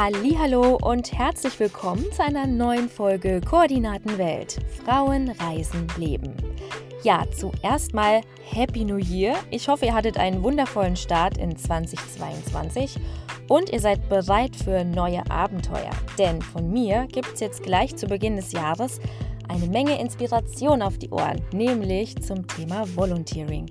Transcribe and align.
Hallo 0.00 0.78
und 0.80 1.12
herzlich 1.12 1.58
willkommen 1.58 2.04
zu 2.12 2.22
einer 2.22 2.46
neuen 2.46 2.88
Folge 2.88 3.40
Koordinatenwelt. 3.40 4.58
Frauen, 4.84 5.28
Reisen, 5.28 5.88
Leben. 5.96 6.36
Ja, 7.02 7.24
zuerst 7.36 7.94
mal 7.94 8.20
Happy 8.44 8.84
New 8.84 8.98
Year. 8.98 9.34
Ich 9.50 9.66
hoffe, 9.66 9.86
ihr 9.86 9.94
hattet 9.94 10.16
einen 10.16 10.44
wundervollen 10.44 10.94
Start 10.94 11.36
in 11.36 11.56
2022 11.56 12.94
und 13.48 13.70
ihr 13.70 13.80
seid 13.80 14.08
bereit 14.08 14.54
für 14.54 14.84
neue 14.84 15.28
Abenteuer. 15.32 15.90
Denn 16.16 16.42
von 16.42 16.70
mir 16.72 17.08
gibt 17.10 17.34
es 17.34 17.40
jetzt 17.40 17.64
gleich 17.64 17.96
zu 17.96 18.06
Beginn 18.06 18.36
des 18.36 18.52
Jahres 18.52 19.00
eine 19.48 19.66
Menge 19.66 20.00
Inspiration 20.00 20.80
auf 20.80 20.98
die 20.98 21.10
Ohren, 21.10 21.42
nämlich 21.52 22.22
zum 22.22 22.46
Thema 22.46 22.84
Volunteering. 22.94 23.66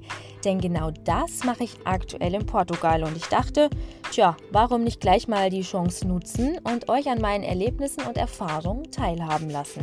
Denn 0.46 0.60
genau 0.60 0.92
das 1.04 1.44
mache 1.44 1.64
ich 1.64 1.76
aktuell 1.84 2.34
in 2.36 2.46
Portugal 2.46 3.04
und 3.04 3.16
ich 3.18 3.26
dachte, 3.26 3.70
tja, 4.12 4.38
warum 4.52 4.84
nicht 4.84 5.02
gleich 5.02 5.28
mal 5.28 5.50
die 5.50 5.62
Chance 5.62 6.08
nutzen 6.08 6.58
und 6.64 6.90
euch 6.90 7.10
an 7.10 7.22
meinen 7.22 7.44
Erlebnissen 7.44 8.04
und 8.06 8.18
Erfahrungen 8.18 8.92
teilhaben 8.92 9.50
lassen. 9.50 9.82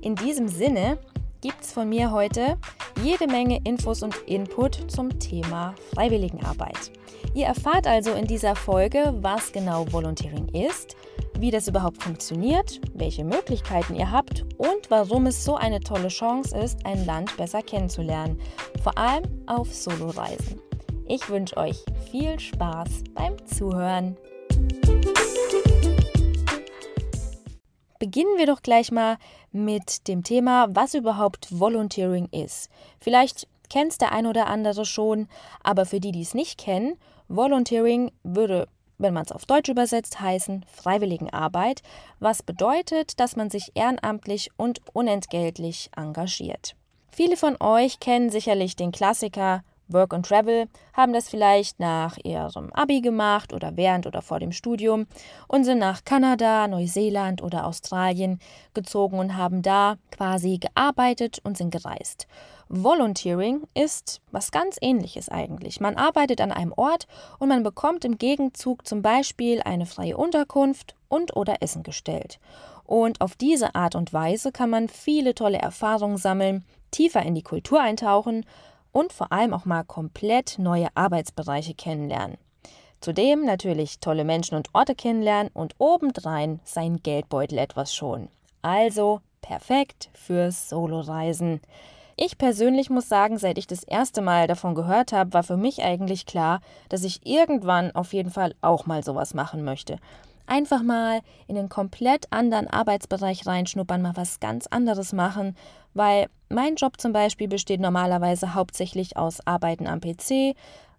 In 0.00 0.14
diesem 0.16 0.48
Sinne 0.48 0.98
gibt 1.40 1.62
es 1.62 1.72
von 1.72 1.88
mir 1.88 2.10
heute 2.10 2.58
jede 3.02 3.26
Menge 3.26 3.60
Infos 3.64 4.02
und 4.02 4.16
Input 4.26 4.90
zum 4.90 5.18
Thema 5.18 5.74
Freiwilligenarbeit. 5.94 6.92
Ihr 7.34 7.46
erfahrt 7.46 7.86
also 7.86 8.12
in 8.12 8.26
dieser 8.26 8.54
Folge, 8.54 9.14
was 9.20 9.52
genau 9.52 9.90
Volunteering 9.90 10.48
ist, 10.48 10.96
wie 11.42 11.50
das 11.50 11.66
überhaupt 11.66 12.00
funktioniert, 12.00 12.80
welche 12.94 13.24
Möglichkeiten 13.24 13.96
ihr 13.96 14.12
habt 14.12 14.44
und 14.58 14.90
warum 14.90 15.26
es 15.26 15.44
so 15.44 15.56
eine 15.56 15.80
tolle 15.80 16.06
Chance 16.06 16.56
ist, 16.56 16.86
ein 16.86 17.04
Land 17.04 17.36
besser 17.36 17.62
kennenzulernen, 17.62 18.40
vor 18.80 18.96
allem 18.96 19.24
auf 19.48 19.74
Soloreisen. 19.74 20.60
Ich 21.08 21.28
wünsche 21.28 21.56
euch 21.56 21.84
viel 22.12 22.38
Spaß 22.38 23.02
beim 23.14 23.44
Zuhören. 23.44 24.16
Beginnen 27.98 28.38
wir 28.38 28.46
doch 28.46 28.62
gleich 28.62 28.92
mal 28.92 29.16
mit 29.50 30.06
dem 30.06 30.22
Thema, 30.22 30.68
was 30.70 30.94
überhaupt 30.94 31.48
Volunteering 31.50 32.28
ist. 32.30 32.70
Vielleicht 33.00 33.48
kennt 33.68 33.90
es 33.90 33.98
der 33.98 34.12
ein 34.12 34.28
oder 34.28 34.46
andere 34.46 34.84
schon, 34.84 35.26
aber 35.64 35.86
für 35.86 35.98
die, 35.98 36.12
die 36.12 36.22
es 36.22 36.34
nicht 36.34 36.56
kennen, 36.56 36.94
Volunteering 37.26 38.12
würde 38.22 38.68
wenn 39.02 39.14
man 39.14 39.24
es 39.24 39.32
auf 39.32 39.44
Deutsch 39.44 39.68
übersetzt, 39.68 40.20
heißen 40.20 40.64
Freiwilligenarbeit, 40.72 41.82
was 42.20 42.42
bedeutet, 42.42 43.20
dass 43.20 43.36
man 43.36 43.50
sich 43.50 43.72
ehrenamtlich 43.74 44.50
und 44.56 44.80
unentgeltlich 44.92 45.90
engagiert. 45.96 46.74
Viele 47.10 47.36
von 47.36 47.56
euch 47.60 48.00
kennen 48.00 48.30
sicherlich 48.30 48.76
den 48.76 48.92
Klassiker 48.92 49.62
Work 49.88 50.14
and 50.14 50.26
Travel, 50.26 50.68
haben 50.92 51.12
das 51.12 51.28
vielleicht 51.28 51.80
nach 51.80 52.16
ihrem 52.22 52.72
Abi 52.72 53.00
gemacht 53.00 53.52
oder 53.52 53.76
während 53.76 54.06
oder 54.06 54.22
vor 54.22 54.40
dem 54.40 54.52
Studium 54.52 55.06
und 55.48 55.64
sind 55.64 55.78
nach 55.78 56.04
Kanada, 56.04 56.68
Neuseeland 56.68 57.42
oder 57.42 57.66
Australien 57.66 58.38
gezogen 58.74 59.18
und 59.18 59.36
haben 59.36 59.62
da 59.62 59.96
quasi 60.10 60.58
gearbeitet 60.58 61.40
und 61.44 61.56
sind 61.56 61.70
gereist. 61.70 62.26
Volunteering 62.68 63.64
ist 63.74 64.22
was 64.30 64.50
ganz 64.50 64.78
ähnliches 64.80 65.28
eigentlich. 65.28 65.80
Man 65.80 65.96
arbeitet 65.96 66.40
an 66.40 66.52
einem 66.52 66.72
Ort 66.72 67.06
und 67.38 67.48
man 67.48 67.62
bekommt 67.62 68.04
im 68.04 68.16
Gegenzug 68.16 68.86
zum 68.86 69.02
Beispiel 69.02 69.60
eine 69.62 69.84
freie 69.84 70.16
Unterkunft 70.16 70.96
und 71.08 71.36
oder 71.36 71.56
Essen 71.60 71.82
gestellt. 71.82 72.40
Und 72.84 73.20
auf 73.20 73.36
diese 73.36 73.74
Art 73.74 73.94
und 73.94 74.12
Weise 74.12 74.52
kann 74.52 74.70
man 74.70 74.88
viele 74.88 75.34
tolle 75.34 75.58
Erfahrungen 75.58 76.16
sammeln, 76.16 76.64
tiefer 76.90 77.22
in 77.22 77.34
die 77.34 77.42
Kultur 77.42 77.80
eintauchen 77.80 78.46
und 78.92 79.12
vor 79.12 79.32
allem 79.32 79.54
auch 79.54 79.64
mal 79.64 79.84
komplett 79.84 80.58
neue 80.58 80.88
Arbeitsbereiche 80.94 81.74
kennenlernen. 81.74 82.38
Zudem 83.00 83.44
natürlich 83.44 83.98
tolle 83.98 84.24
Menschen 84.24 84.54
und 84.54 84.68
Orte 84.74 84.94
kennenlernen 84.94 85.50
und 85.52 85.74
obendrein 85.78 86.60
sein 86.62 87.02
Geldbeutel 87.02 87.58
etwas 87.58 87.94
schon. 87.94 88.28
Also 88.62 89.20
perfekt 89.40 90.08
fürs 90.14 90.68
Soloreisen. 90.68 91.60
Ich 92.16 92.38
persönlich 92.38 92.90
muss 92.90 93.08
sagen, 93.08 93.38
seit 93.38 93.58
ich 93.58 93.66
das 93.66 93.82
erste 93.82 94.22
Mal 94.22 94.46
davon 94.46 94.76
gehört 94.76 95.12
habe, 95.12 95.32
war 95.32 95.42
für 95.42 95.56
mich 95.56 95.82
eigentlich 95.82 96.26
klar, 96.26 96.60
dass 96.90 97.02
ich 97.02 97.26
irgendwann 97.26 97.90
auf 97.92 98.12
jeden 98.12 98.30
Fall 98.30 98.54
auch 98.60 98.86
mal 98.86 99.02
sowas 99.02 99.34
machen 99.34 99.64
möchte. 99.64 99.96
Einfach 100.46 100.82
mal 100.82 101.20
in 101.46 101.56
einen 101.56 101.68
komplett 101.68 102.26
anderen 102.30 102.68
Arbeitsbereich 102.68 103.46
reinschnuppern, 103.46 104.02
mal 104.02 104.16
was 104.16 104.40
ganz 104.40 104.66
anderes 104.66 105.12
machen, 105.12 105.56
weil 105.94 106.26
mein 106.48 106.76
Job 106.76 107.00
zum 107.00 107.12
Beispiel 107.12 107.48
besteht 107.48 107.80
normalerweise 107.80 108.54
hauptsächlich 108.54 109.16
aus 109.16 109.46
Arbeiten 109.46 109.86
am 109.86 110.00
PC, 110.00 110.54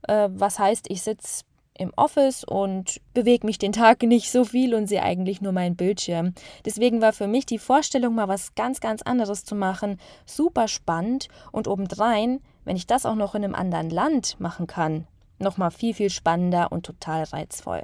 äh, 0.08 0.30
was 0.30 0.60
heißt, 0.60 0.90
ich 0.90 1.02
sitze 1.02 1.44
im 1.78 1.92
Office 1.96 2.44
und 2.44 3.02
bewege 3.14 3.46
mich 3.46 3.58
den 3.58 3.72
Tag 3.72 4.04
nicht 4.04 4.32
so 4.32 4.46
viel 4.46 4.76
und 4.76 4.88
sehe 4.88 5.02
eigentlich 5.02 5.42
nur 5.42 5.52
meinen 5.52 5.76
Bildschirm. 5.76 6.34
Deswegen 6.66 7.02
war 7.02 7.14
für 7.14 7.28
mich 7.28 7.46
die 7.46 7.58
Vorstellung, 7.58 8.16
mal 8.16 8.28
was 8.28 8.56
ganz, 8.56 8.80
ganz 8.80 9.02
anderes 9.02 9.44
zu 9.44 9.56
machen, 9.56 10.00
super 10.26 10.68
spannend 10.68 11.30
und 11.52 11.68
obendrein, 11.68 12.42
wenn 12.66 12.76
ich 12.76 12.88
das 12.88 13.06
auch 13.06 13.16
noch 13.16 13.36
in 13.36 13.44
einem 13.44 13.56
anderen 13.56 13.90
Land 13.90 14.40
machen 14.40 14.68
kann, 14.68 15.08
nochmal 15.40 15.72
viel, 15.72 15.94
viel 15.94 16.10
spannender 16.10 16.72
und 16.72 16.86
total 16.86 17.24
reizvoll. 17.24 17.84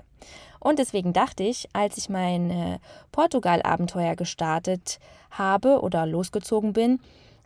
Und 0.59 0.80
deswegen 0.80 1.14
dachte 1.14 1.44
ich, 1.44 1.70
als 1.74 1.97
ich 1.97 2.09
mein 2.09 2.52
äh, 2.52 2.80
Portugal-Abenteuer 3.12 4.16
gestartet 4.16 5.00
habe 5.31 5.81
oder 5.81 6.06
losgezogen 6.06 6.74
bin, 6.74 7.00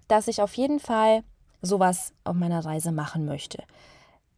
dass 0.07 0.27
ich 0.27 0.41
auf 0.41 0.55
jeden 0.55 0.79
Fall 0.79 1.23
sowas 1.61 2.13
auf 2.23 2.35
meiner 2.35 2.65
Reise 2.65 2.91
machen 2.91 3.25
möchte. 3.25 3.63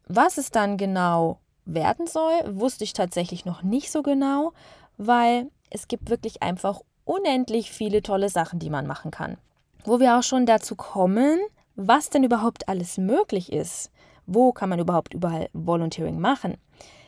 Was 0.08 0.38
es 0.38 0.52
dann 0.52 0.78
genau 0.78 1.40
werden 1.66 2.08
soll, 2.08 2.34
wusste 2.46 2.84
ich 2.84 2.94
tatsächlich 2.94 3.46
noch 3.46 3.64
nicht 3.64 3.92
so 3.92 4.04
genau, 4.04 4.54
weil 4.98 5.50
es 5.70 5.88
gibt 5.88 6.10
wirklich 6.10 6.44
einfach 6.44 6.82
unendlich 7.06 7.72
viele 7.72 8.02
tolle 8.02 8.30
Sachen, 8.30 8.60
die 8.60 8.70
man 8.70 8.88
machen 8.88 9.12
kann. 9.12 9.38
Wo 9.84 10.00
wir 10.00 10.18
auch 10.18 10.24
schon 10.24 10.46
dazu 10.46 10.76
kommen, 10.76 11.40
was 11.76 12.10
denn 12.10 12.24
überhaupt 12.24 12.70
alles 12.70 12.98
möglich 12.98 13.52
ist. 13.52 13.92
Wo 14.26 14.52
kann 14.52 14.70
man 14.70 14.80
überhaupt 14.80 15.14
überall 15.14 15.50
Volunteering 15.54 16.20
machen? 16.20 16.58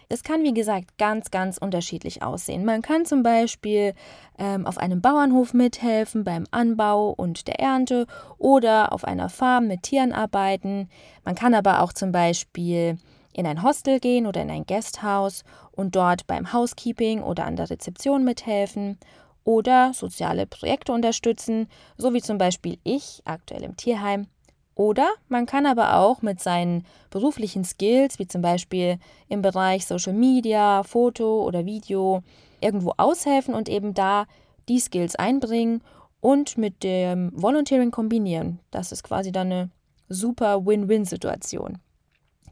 Es 0.09 0.23
kann, 0.23 0.43
wie 0.43 0.53
gesagt, 0.53 0.97
ganz, 0.97 1.31
ganz 1.31 1.57
unterschiedlich 1.57 2.23
aussehen. 2.23 2.63
Man 2.63 2.81
kann 2.81 3.05
zum 3.05 3.23
Beispiel 3.23 3.93
ähm, 4.37 4.65
auf 4.65 4.77
einem 4.77 5.01
Bauernhof 5.01 5.53
mithelfen 5.53 6.23
beim 6.23 6.45
Anbau 6.51 7.09
und 7.09 7.47
der 7.47 7.59
Ernte 7.59 8.07
oder 8.37 8.93
auf 8.93 9.03
einer 9.03 9.27
Farm 9.27 9.67
mit 9.67 9.83
Tieren 9.83 10.13
arbeiten. 10.13 10.87
Man 11.25 11.35
kann 11.35 11.53
aber 11.53 11.81
auch 11.81 11.91
zum 11.91 12.13
Beispiel 12.13 12.97
in 13.33 13.45
ein 13.45 13.63
Hostel 13.63 13.99
gehen 13.99 14.27
oder 14.27 14.41
in 14.41 14.49
ein 14.49 14.65
Guesthouse 14.65 15.43
und 15.71 15.95
dort 15.97 16.25
beim 16.25 16.53
Housekeeping 16.53 17.21
oder 17.21 17.45
an 17.45 17.57
der 17.57 17.69
Rezeption 17.69 18.23
mithelfen 18.23 18.97
oder 19.43 19.93
soziale 19.93 20.47
Projekte 20.47 20.93
unterstützen, 20.93 21.67
so 21.97 22.13
wie 22.13 22.21
zum 22.21 22.37
Beispiel 22.37 22.79
ich 22.83 23.21
aktuell 23.25 23.63
im 23.63 23.75
Tierheim. 23.75 24.27
Oder 24.77 25.09
man 25.27 25.47
kann 25.47 25.65
aber 25.65 25.95
auch 25.95 26.21
mit 26.21 26.39
seinen 26.39 26.85
beruflichen 27.09 27.63
Skills, 27.63 28.19
wie 28.19 28.27
zum 28.27 28.43
Beispiel 28.43 28.99
im 29.27 29.41
Bereich 29.41 29.87
Social 29.87 30.13
Media, 30.13 30.83
Foto 30.83 31.41
oder 31.43 31.65
Video, 31.65 32.21
irgendwo 32.61 32.93
aushelfen 32.97 33.55
und 33.55 33.69
eben 33.69 33.95
da 33.95 34.27
die 34.69 34.79
Skills 34.79 35.15
einbringen 35.15 35.81
und 36.21 36.59
mit 36.59 36.83
dem 36.83 37.31
Volunteering 37.33 37.89
kombinieren. 37.89 38.59
Das 38.69 38.91
ist 38.91 39.01
quasi 39.01 39.31
dann 39.31 39.51
eine 39.51 39.69
super 40.09 40.63
Win-Win-Situation. 40.63 41.79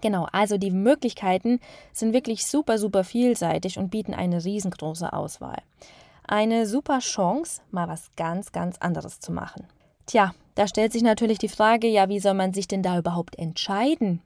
Genau, 0.01 0.27
also 0.31 0.57
die 0.57 0.71
Möglichkeiten 0.71 1.59
sind 1.93 2.13
wirklich 2.13 2.47
super, 2.47 2.79
super 2.79 3.03
vielseitig 3.03 3.77
und 3.77 3.91
bieten 3.91 4.15
eine 4.15 4.43
riesengroße 4.43 5.13
Auswahl. 5.13 5.61
Eine 6.27 6.65
super 6.65 6.99
Chance, 6.99 7.61
mal 7.69 7.87
was 7.87 8.09
ganz, 8.15 8.51
ganz 8.51 8.79
anderes 8.79 9.19
zu 9.19 9.31
machen. 9.31 9.67
Tja, 10.07 10.33
da 10.55 10.67
stellt 10.67 10.93
sich 10.93 11.03
natürlich 11.03 11.38
die 11.38 11.49
Frage, 11.49 11.88
ja, 11.88 12.09
wie 12.09 12.19
soll 12.19 12.33
man 12.33 12.53
sich 12.53 12.67
denn 12.67 12.81
da 12.81 12.97
überhaupt 12.97 13.38
entscheiden? 13.38 14.21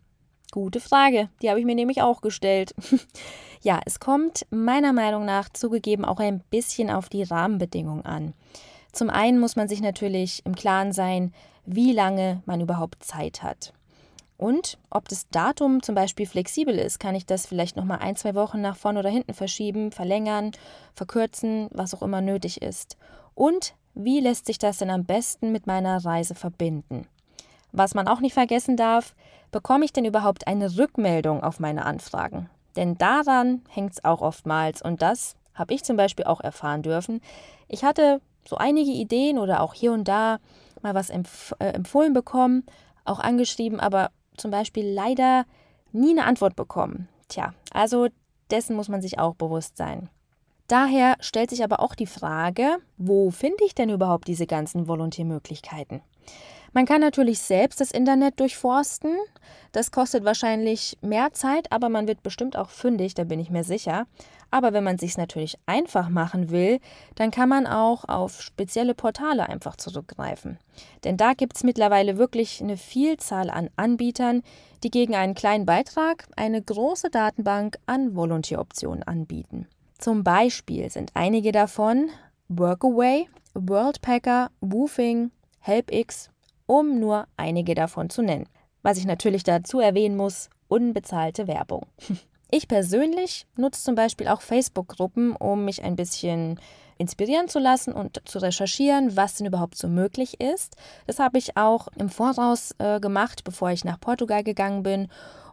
Gute 0.52 0.80
Frage, 0.80 1.30
die 1.42 1.50
habe 1.50 1.60
ich 1.60 1.66
mir 1.66 1.76
nämlich 1.76 2.02
auch 2.02 2.22
gestellt. 2.22 2.74
ja, 3.62 3.80
es 3.86 4.00
kommt 4.00 4.48
meiner 4.50 4.94
Meinung 4.94 5.26
nach 5.26 5.50
zugegeben 5.50 6.06
auch 6.06 6.20
ein 6.20 6.42
bisschen 6.50 6.90
auf 6.90 7.10
die 7.10 7.24
Rahmenbedingungen 7.24 8.06
an. 8.06 8.34
Zum 8.92 9.10
einen 9.10 9.40
muss 9.40 9.56
man 9.56 9.68
sich 9.68 9.82
natürlich 9.82 10.42
im 10.46 10.56
Klaren 10.56 10.92
sein, 10.92 11.34
wie 11.66 11.94
lange 11.94 12.42
man 12.46 12.62
überhaupt 12.62 13.04
Zeit 13.04 13.44
hat. 13.44 13.74
Und 14.38 14.80
ob 14.90 15.10
das 15.10 15.28
Datum 15.30 15.84
zum 15.84 15.96
Beispiel 15.96 16.26
flexibel 16.26 16.76
ist, 16.80 17.00
kann 17.00 17.14
ich 17.14 17.26
das 17.26 17.46
vielleicht 17.46 17.76
nochmal 17.76 18.00
ein, 18.00 18.16
zwei 18.16 18.34
Wochen 18.36 18.62
nach 18.62 18.78
vorne 18.78 19.00
oder 19.00 19.10
hinten 19.10 19.34
verschieben, 19.34 19.92
verlängern, 19.92 20.52
verkürzen, 20.96 21.68
was 21.72 21.94
auch 21.94 22.02
immer 22.02 22.22
nötig 22.22 22.62
ist. 22.62 22.98
Und 23.36 23.76
wie 24.02 24.22
lässt 24.22 24.46
sich 24.46 24.58
das 24.58 24.78
denn 24.78 24.90
am 24.90 25.04
besten 25.04 25.52
mit 25.52 25.68
meiner 25.68 26.04
Reise 26.04 26.34
verbinden? 26.34 27.06
Was 27.74 27.94
man 27.94 28.08
auch 28.08 28.22
nicht 28.22 28.34
vergessen 28.34 28.78
darf, 28.78 29.14
bekomme 29.52 29.84
ich 29.84 29.92
denn 29.92 30.06
überhaupt 30.06 30.48
eine 30.48 30.78
Rückmeldung 30.78 31.44
auf 31.44 31.60
meine 31.60 31.86
Anfragen? 31.86 32.50
Denn 32.78 32.98
daran 32.98 33.62
hängt 33.68 33.94
es 33.94 34.06
auch 34.06 34.22
oftmals 34.22 34.82
und 34.82 35.02
das 35.02 35.36
habe 35.54 35.74
ich 35.74 35.84
zum 35.84 35.98
Beispiel 35.98 36.26
auch 36.26 36.40
erfahren 36.40 36.82
dürfen. 36.82 37.20
Ich 37.68 37.84
hatte 37.84 38.22
so 38.48 38.56
einige 38.56 38.92
Ideen 38.92 39.38
oder 39.38 39.62
auch 39.62 39.74
hier 39.74 39.92
und 39.92 40.08
da 40.08 40.40
mal 40.82 40.96
was 40.96 41.10
empf 41.10 41.54
äh, 41.60 41.72
empfohlen 41.74 42.14
bekommen, 42.14 42.64
auch 43.04 43.20
angeschrieben, 43.20 43.82
aber 43.82 44.12
zum 44.38 44.50
Beispiel 44.50 44.88
leider 44.88 45.44
nie 45.92 46.12
eine 46.12 46.26
Antwort 46.26 46.56
bekommen. 46.56 47.10
Tja, 47.28 47.54
also 47.74 48.08
dessen 48.50 48.78
muss 48.78 48.88
man 48.88 49.02
sich 49.02 49.20
auch 49.20 49.36
bewusst 49.36 49.76
sein. 49.76 50.10
Daher 50.70 51.16
stellt 51.20 51.50
sich 51.50 51.64
aber 51.64 51.80
auch 51.80 51.96
die 51.96 52.06
Frage, 52.06 52.78
wo 52.98 53.32
finde 53.32 53.66
ich 53.66 53.74
denn 53.74 53.90
überhaupt 53.90 54.28
diese 54.28 54.46
ganzen 54.46 54.88
Volontiermöglichkeiten? 54.88 56.02
Man 56.74 56.86
kann 56.86 57.02
natürlich 57.02 57.40
selbst 57.40 57.82
das 57.82 57.90
Internet 57.90 58.40
durchforsten. 58.40 59.18
Das 59.72 59.90
kostet 59.90 60.26
wahrscheinlich 60.26 60.96
mehr 61.02 61.34
Zeit, 61.34 61.72
aber 61.72 61.90
man 61.90 62.08
wird 62.08 62.22
bestimmt 62.22 62.56
auch 62.56 62.70
fündig, 62.70 63.16
da 63.16 63.24
bin 63.24 63.40
ich 63.40 63.50
mir 63.50 63.64
sicher. 63.64 64.06
Aber 64.52 64.72
wenn 64.72 64.84
man 64.84 64.96
es 64.96 65.02
sich 65.02 65.18
natürlich 65.18 65.58
einfach 65.66 66.10
machen 66.10 66.52
will, 66.52 66.80
dann 67.16 67.32
kann 67.32 67.50
man 67.50 67.66
auch 67.66 68.08
auf 68.08 68.40
spezielle 68.44 68.94
Portale 68.94 69.50
einfach 69.50 69.76
zurückgreifen. 69.76 70.60
Denn 71.04 71.18
da 71.18 71.34
gibt 71.34 71.58
es 71.58 71.64
mittlerweile 71.64 72.20
wirklich 72.20 72.62
eine 72.62 72.78
Vielzahl 72.78 73.50
an 73.50 73.72
Anbietern, 73.76 74.44
die 74.84 74.92
gegen 74.92 75.16
einen 75.16 75.34
kleinen 75.34 75.66
Beitrag 75.66 76.28
eine 76.36 76.62
große 76.62 77.10
Datenbank 77.10 77.80
an 77.88 78.16
Volunteeroptionen 78.16 79.02
anbieten. 79.02 79.68
Zum 80.00 80.24
Beispiel 80.24 80.90
sind 80.90 81.12
einige 81.14 81.52
davon 81.52 82.10
Workaway, 82.48 83.28
Worldpacker, 83.54 84.50
Woofing, 84.62 85.32
HelpX, 85.60 86.30
um 86.66 87.02
nur 87.02 87.28
einige 87.36 87.76
davon 87.76 88.10
zu 88.10 88.22
nennen. 88.22 88.48
Was 88.82 88.98
ich 88.98 89.06
natürlich 89.06 89.44
dazu 89.44 89.82
erwähnen 89.82 90.16
muss, 90.16 90.50
unbezahlte 90.68 91.48
Werbung. 91.48 91.86
Ich 92.52 92.68
persönlich 92.68 93.46
nutze 93.58 93.84
zum 93.84 93.94
Beispiel 93.94 94.28
auch 94.28 94.42
Facebook-Gruppen, 94.42 95.36
um 95.36 95.66
mich 95.66 95.84
ein 95.84 95.96
bisschen 95.96 96.60
inspirieren 96.98 97.48
zu 97.48 97.60
lassen 97.60 97.94
und 97.94 98.28
zu 98.28 98.40
recherchieren, 98.40 99.16
was 99.16 99.36
denn 99.36 99.46
überhaupt 99.46 99.78
so 99.78 99.88
möglich 99.88 100.42
ist. 100.42 100.76
Das 101.06 101.20
habe 101.20 101.38
ich 101.38 101.58
auch 101.58 101.90
im 102.00 102.10
Voraus 102.10 102.74
äh, 102.80 103.00
gemacht, 103.00 103.44
bevor 103.44 103.70
ich 103.70 103.86
nach 103.86 104.00
Portugal 104.00 104.44
gegangen 104.44 104.82
bin 104.82 105.10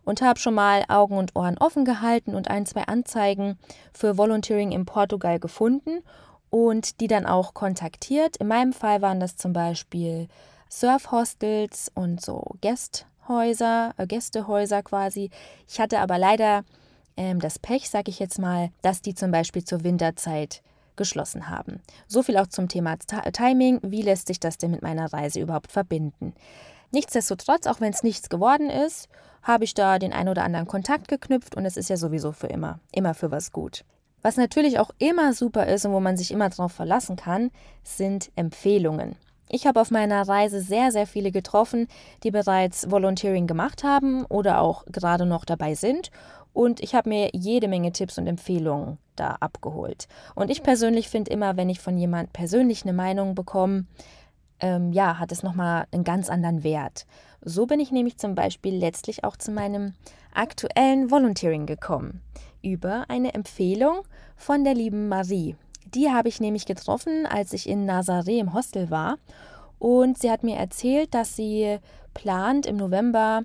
und 0.07 0.23
habe 0.23 0.39
schon 0.39 0.55
mal 0.55 0.85
Augen 0.89 1.19
und 1.19 1.37
Ohren 1.37 1.59
offen 1.59 1.85
gehalten 1.85 2.35
und 2.35 2.49
ein, 2.49 2.65
zwei 2.65 2.85
Anzeigen 2.85 3.59
für 3.93 4.17
Volunteering 4.17 4.73
in 4.73 4.87
Portugal 4.87 5.39
gefunden 5.39 6.03
und 6.49 7.01
die 7.01 7.09
dann 7.09 7.27
auch 7.27 7.53
kontaktiert. 7.53 8.39
In 8.39 8.47
meinem 8.49 8.73
Fall 8.73 9.03
waren 9.03 9.21
das 9.21 9.37
zum 9.37 9.53
Beispiel 9.53 10.29
Surfhostels 10.71 11.91
und 11.95 12.23
so 12.23 12.55
Gästhäuser, 12.61 13.93
äh, 13.99 14.07
Gästehäuser 14.07 14.83
quasi. 14.83 15.31
Ich 15.69 15.81
hatte 15.81 15.99
aber 15.99 16.19
leider 16.19 16.65
ähm, 17.17 17.41
das 17.41 17.59
Pech, 17.59 17.91
sage 17.91 18.11
ich 18.11 18.21
jetzt 18.21 18.39
mal, 18.39 18.71
dass 18.83 19.03
die 19.03 19.15
zum 19.15 19.33
Beispiel 19.33 19.65
zur 19.65 19.83
Winterzeit 19.83 20.63
geschlossen 20.95 21.51
haben. 21.51 21.81
So 22.07 22.23
viel 22.23 22.37
auch 22.39 22.47
zum 22.47 22.69
Thema 22.69 22.97
Timing. 22.97 23.81
Wie 23.83 24.03
lässt 24.03 24.29
sich 24.29 24.41
das 24.41 24.57
denn 24.57 24.71
mit 24.71 24.83
meiner 24.83 25.13
Reise 25.13 25.41
überhaupt 25.41 25.73
verbinden? 25.73 26.33
Nichtsdestotrotz, 26.93 27.67
auch 27.67 27.81
wenn 27.81 27.93
es 27.93 28.05
nichts 28.05 28.29
geworden 28.29 28.71
ist, 28.71 29.09
habe 29.47 29.65
ich 29.65 29.75
da 29.75 29.99
den 29.99 30.13
ein 30.13 30.29
oder 30.29 30.43
anderen 30.45 30.67
Kontakt 30.67 31.09
geknüpft 31.09 31.55
und 31.57 31.65
es 31.65 31.77
ist 31.77 31.89
ja 31.89 31.97
sowieso 31.97 32.33
für 32.33 32.49
immer, 32.49 32.81
immer 32.93 33.15
für 33.15 33.31
was 33.31 33.53
gut. 33.53 33.85
Was 34.23 34.37
natürlich 34.37 34.81
auch 34.81 34.91
immer 34.99 35.33
super 35.35 35.67
ist 35.67 35.87
und 35.87 35.93
wo 35.93 36.01
man 36.01 36.17
sich 36.17 36.33
immer 36.33 36.51
darauf 36.51 36.73
verlassen 36.73 37.15
kann, 37.15 37.51
sind 37.85 38.33
Empfehlungen. 38.35 39.15
Ich 39.49 39.69
habe 39.69 39.81
auf 39.81 39.93
meiner 39.93 40.27
Reise 40.27 40.61
sehr, 40.61 40.91
sehr 40.91 41.07
viele 41.07 41.31
getroffen, 41.31 41.87
die 42.25 42.33
bereits 42.33 42.91
Volunteering 42.91 43.47
gemacht 43.47 43.85
haben 43.85 44.25
oder 44.25 44.61
auch 44.61 44.85
gerade 44.87 45.25
noch 45.25 45.45
dabei 45.45 45.77
sind 45.77 46.11
und 46.53 46.81
ich 46.81 46.95
habe 46.95 47.11
mir 47.11 47.31
jede 47.33 47.69
Menge 47.69 47.93
Tipps 47.93 48.19
und 48.19 48.27
Empfehlungen 48.27 48.99
da 49.15 49.37
abgeholt. 49.41 50.09
Und 50.35 50.51
ich 50.51 50.63
persönlich 50.63 51.09
finde 51.09 51.31
immer, 51.31 51.57
wenn 51.57 51.69
ich 51.69 51.81
von 51.81 51.97
jemand 51.97 52.33
persönlich 52.33 52.83
eine 52.83 52.95
Meinung 52.95 53.35
bekomme, 53.35 53.85
ähm, 54.61 54.93
ja, 54.93 55.19
hat 55.19 55.33
es 55.33 55.43
nochmal 55.43 55.87
einen 55.93 56.05
ganz 56.05 56.29
anderen 56.29 56.65
Wert. 56.65 57.07
So 57.43 57.67
bin 57.67 57.81
ich 57.81 57.93
nämlich 57.93 58.19
zum 58.19 58.35
Beispiel 58.35 58.75
letztlich 58.75 59.25
auch 59.25 59.37
zu 59.37 59.53
meinem 59.53 59.95
aktuellen 60.35 61.11
Volunteering 61.11 61.67
gekommen. 61.67 62.23
Über 62.63 63.05
eine 63.09 63.35
Empfehlung 63.35 64.03
von 64.37 64.65
der 64.65 64.75
lieben 64.75 65.09
Marie. 65.09 65.57
Die 65.95 66.11
habe 66.11 66.29
ich 66.29 66.41
nämlich 66.41 66.67
getroffen, 66.67 67.27
als 67.27 67.53
ich 67.53 67.69
in 67.69 67.89
Nazaré 67.89 68.39
im 68.41 68.53
Hostel 68.53 68.91
war. 68.91 69.19
Und 69.79 70.19
sie 70.19 70.31
hat 70.31 70.43
mir 70.43 70.57
erzählt, 70.57 71.15
dass 71.15 71.37
sie 71.37 71.79
plant, 72.15 72.67
im 72.67 72.77
November 72.77 73.45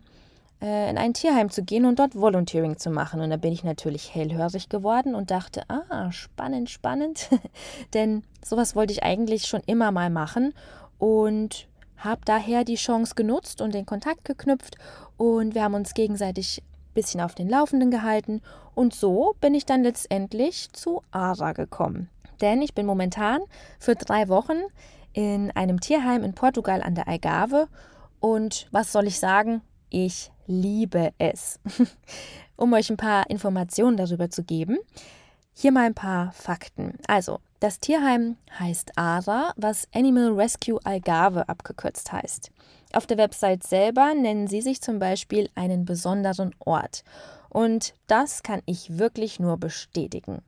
äh, 0.61 0.89
in 0.89 0.97
ein 0.97 1.13
Tierheim 1.13 1.49
zu 1.49 1.63
gehen 1.63 1.85
und 1.85 1.99
dort 1.99 2.15
Volunteering 2.15 2.77
zu 2.77 2.89
machen. 2.89 3.21
Und 3.21 3.29
da 3.29 3.37
bin 3.37 3.51
ich 3.51 3.63
natürlich 3.63 4.13
hellhörig 4.13 4.69
geworden 4.69 5.15
und 5.15 5.31
dachte, 5.31 5.63
ah, 5.69 6.11
spannend, 6.11 6.69
spannend. 6.69 7.29
Denn 7.93 8.23
sowas 8.43 8.75
wollte 8.75 8.93
ich 8.93 9.03
eigentlich 9.03 9.45
schon 9.45 9.61
immer 9.65 9.91
mal 9.91 10.09
machen 10.09 10.53
und 11.01 11.67
habe 11.97 12.21
daher 12.25 12.63
die 12.63 12.75
Chance 12.75 13.15
genutzt 13.15 13.59
und 13.59 13.73
den 13.73 13.87
Kontakt 13.87 14.23
geknüpft 14.23 14.75
und 15.17 15.55
wir 15.55 15.63
haben 15.63 15.73
uns 15.73 15.95
gegenseitig 15.95 16.61
ein 16.61 16.93
bisschen 16.93 17.21
auf 17.21 17.33
den 17.33 17.49
Laufenden 17.49 17.89
gehalten 17.89 18.41
und 18.75 18.93
so 18.93 19.35
bin 19.41 19.55
ich 19.55 19.65
dann 19.65 19.81
letztendlich 19.81 20.71
zu 20.73 21.01
ARA 21.09 21.53
gekommen. 21.53 22.09
Denn 22.39 22.61
ich 22.61 22.75
bin 22.75 22.85
momentan 22.85 23.41
für 23.79 23.95
drei 23.95 24.29
Wochen 24.29 24.59
in 25.13 25.49
einem 25.51 25.79
Tierheim 25.79 26.23
in 26.23 26.35
Portugal 26.35 26.83
an 26.83 26.93
der 26.93 27.07
Algarve 27.07 27.67
und 28.19 28.67
was 28.71 28.91
soll 28.91 29.07
ich 29.07 29.19
sagen? 29.19 29.61
Ich 29.89 30.31
liebe 30.45 31.13
es. 31.17 31.59
um 32.57 32.73
euch 32.73 32.91
ein 32.91 32.97
paar 32.97 33.27
Informationen 33.31 33.97
darüber 33.97 34.29
zu 34.29 34.43
geben, 34.43 34.77
hier 35.55 35.71
mal 35.71 35.85
ein 35.85 35.95
paar 35.95 36.31
Fakten. 36.33 36.99
Also, 37.07 37.39
das 37.61 37.79
Tierheim 37.79 38.37
heißt 38.59 38.97
ARA, 38.97 39.53
was 39.55 39.87
Animal 39.93 40.33
Rescue 40.33 40.79
Algarve 40.83 41.47
abgekürzt 41.47 42.11
heißt. 42.11 42.51
Auf 42.91 43.05
der 43.05 43.19
Website 43.19 43.63
selber 43.63 44.15
nennen 44.15 44.47
sie 44.47 44.61
sich 44.61 44.81
zum 44.81 44.97
Beispiel 44.97 45.47
einen 45.53 45.85
besonderen 45.85 46.55
Ort. 46.59 47.03
Und 47.49 47.93
das 48.07 48.41
kann 48.41 48.63
ich 48.65 48.97
wirklich 48.97 49.39
nur 49.39 49.57
bestätigen. 49.57 50.41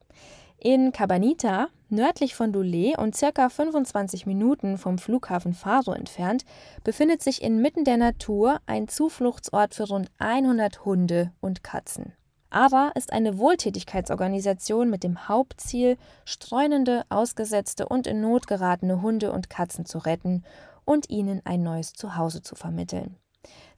In 0.58 0.90
Cabanita, 0.90 1.68
nördlich 1.88 2.34
von 2.34 2.52
Dulé 2.52 2.98
und 2.98 3.14
circa 3.14 3.48
25 3.48 4.26
Minuten 4.26 4.76
vom 4.76 4.98
Flughafen 4.98 5.54
Faro 5.54 5.92
entfernt, 5.92 6.44
befindet 6.82 7.22
sich 7.22 7.42
inmitten 7.42 7.84
der 7.84 7.96
Natur 7.96 8.60
ein 8.66 8.88
Zufluchtsort 8.88 9.74
für 9.74 9.84
rund 9.84 10.10
100 10.18 10.84
Hunde 10.84 11.30
und 11.40 11.62
Katzen. 11.62 12.12
ARA 12.54 12.92
ist 12.94 13.12
eine 13.12 13.38
Wohltätigkeitsorganisation 13.38 14.88
mit 14.88 15.02
dem 15.02 15.26
Hauptziel, 15.26 15.98
streunende, 16.24 17.04
ausgesetzte 17.08 17.88
und 17.88 18.06
in 18.06 18.20
Not 18.20 18.46
geratene 18.46 19.02
Hunde 19.02 19.32
und 19.32 19.50
Katzen 19.50 19.86
zu 19.86 19.98
retten 19.98 20.44
und 20.84 21.10
ihnen 21.10 21.42
ein 21.44 21.64
neues 21.64 21.94
Zuhause 21.94 22.42
zu 22.42 22.54
vermitteln. 22.54 23.16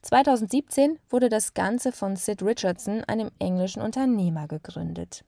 2017 0.03 0.99
wurde 1.09 1.31
das 1.31 1.55
Ganze 1.55 1.91
von 1.91 2.17
Sid 2.17 2.43
Richardson, 2.43 3.03
einem 3.05 3.31
englischen 3.39 3.81
Unternehmer, 3.81 4.47
gegründet. 4.47 5.25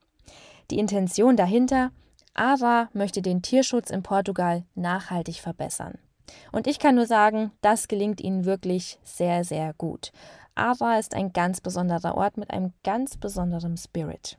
Die 0.70 0.78
Intention 0.78 1.38
dahinter, 1.38 1.90
ARA 2.34 2.90
möchte 2.92 3.22
den 3.22 3.40
Tierschutz 3.40 3.88
in 3.88 4.02
Portugal 4.02 4.64
nachhaltig 4.74 5.36
verbessern. 5.36 5.98
Und 6.52 6.66
ich 6.66 6.78
kann 6.78 6.96
nur 6.96 7.06
sagen, 7.06 7.52
das 7.62 7.88
gelingt 7.88 8.20
ihnen 8.20 8.44
wirklich 8.44 8.98
sehr, 9.02 9.42
sehr 9.42 9.72
gut. 9.72 10.12
ARA 10.58 10.98
ist 10.98 11.14
ein 11.14 11.32
ganz 11.32 11.60
besonderer 11.60 12.16
Ort 12.16 12.36
mit 12.36 12.50
einem 12.50 12.72
ganz 12.84 13.16
besonderen 13.16 13.76
Spirit. 13.76 14.38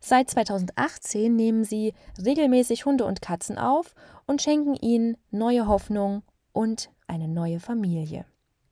Seit 0.00 0.30
2018 0.30 1.34
nehmen 1.34 1.64
sie 1.64 1.94
regelmäßig 2.24 2.86
Hunde 2.86 3.04
und 3.04 3.22
Katzen 3.22 3.58
auf 3.58 3.94
und 4.26 4.42
schenken 4.42 4.74
ihnen 4.74 5.16
neue 5.30 5.66
Hoffnung 5.66 6.22
und 6.52 6.90
eine 7.06 7.28
neue 7.28 7.60
Familie. 7.60 8.24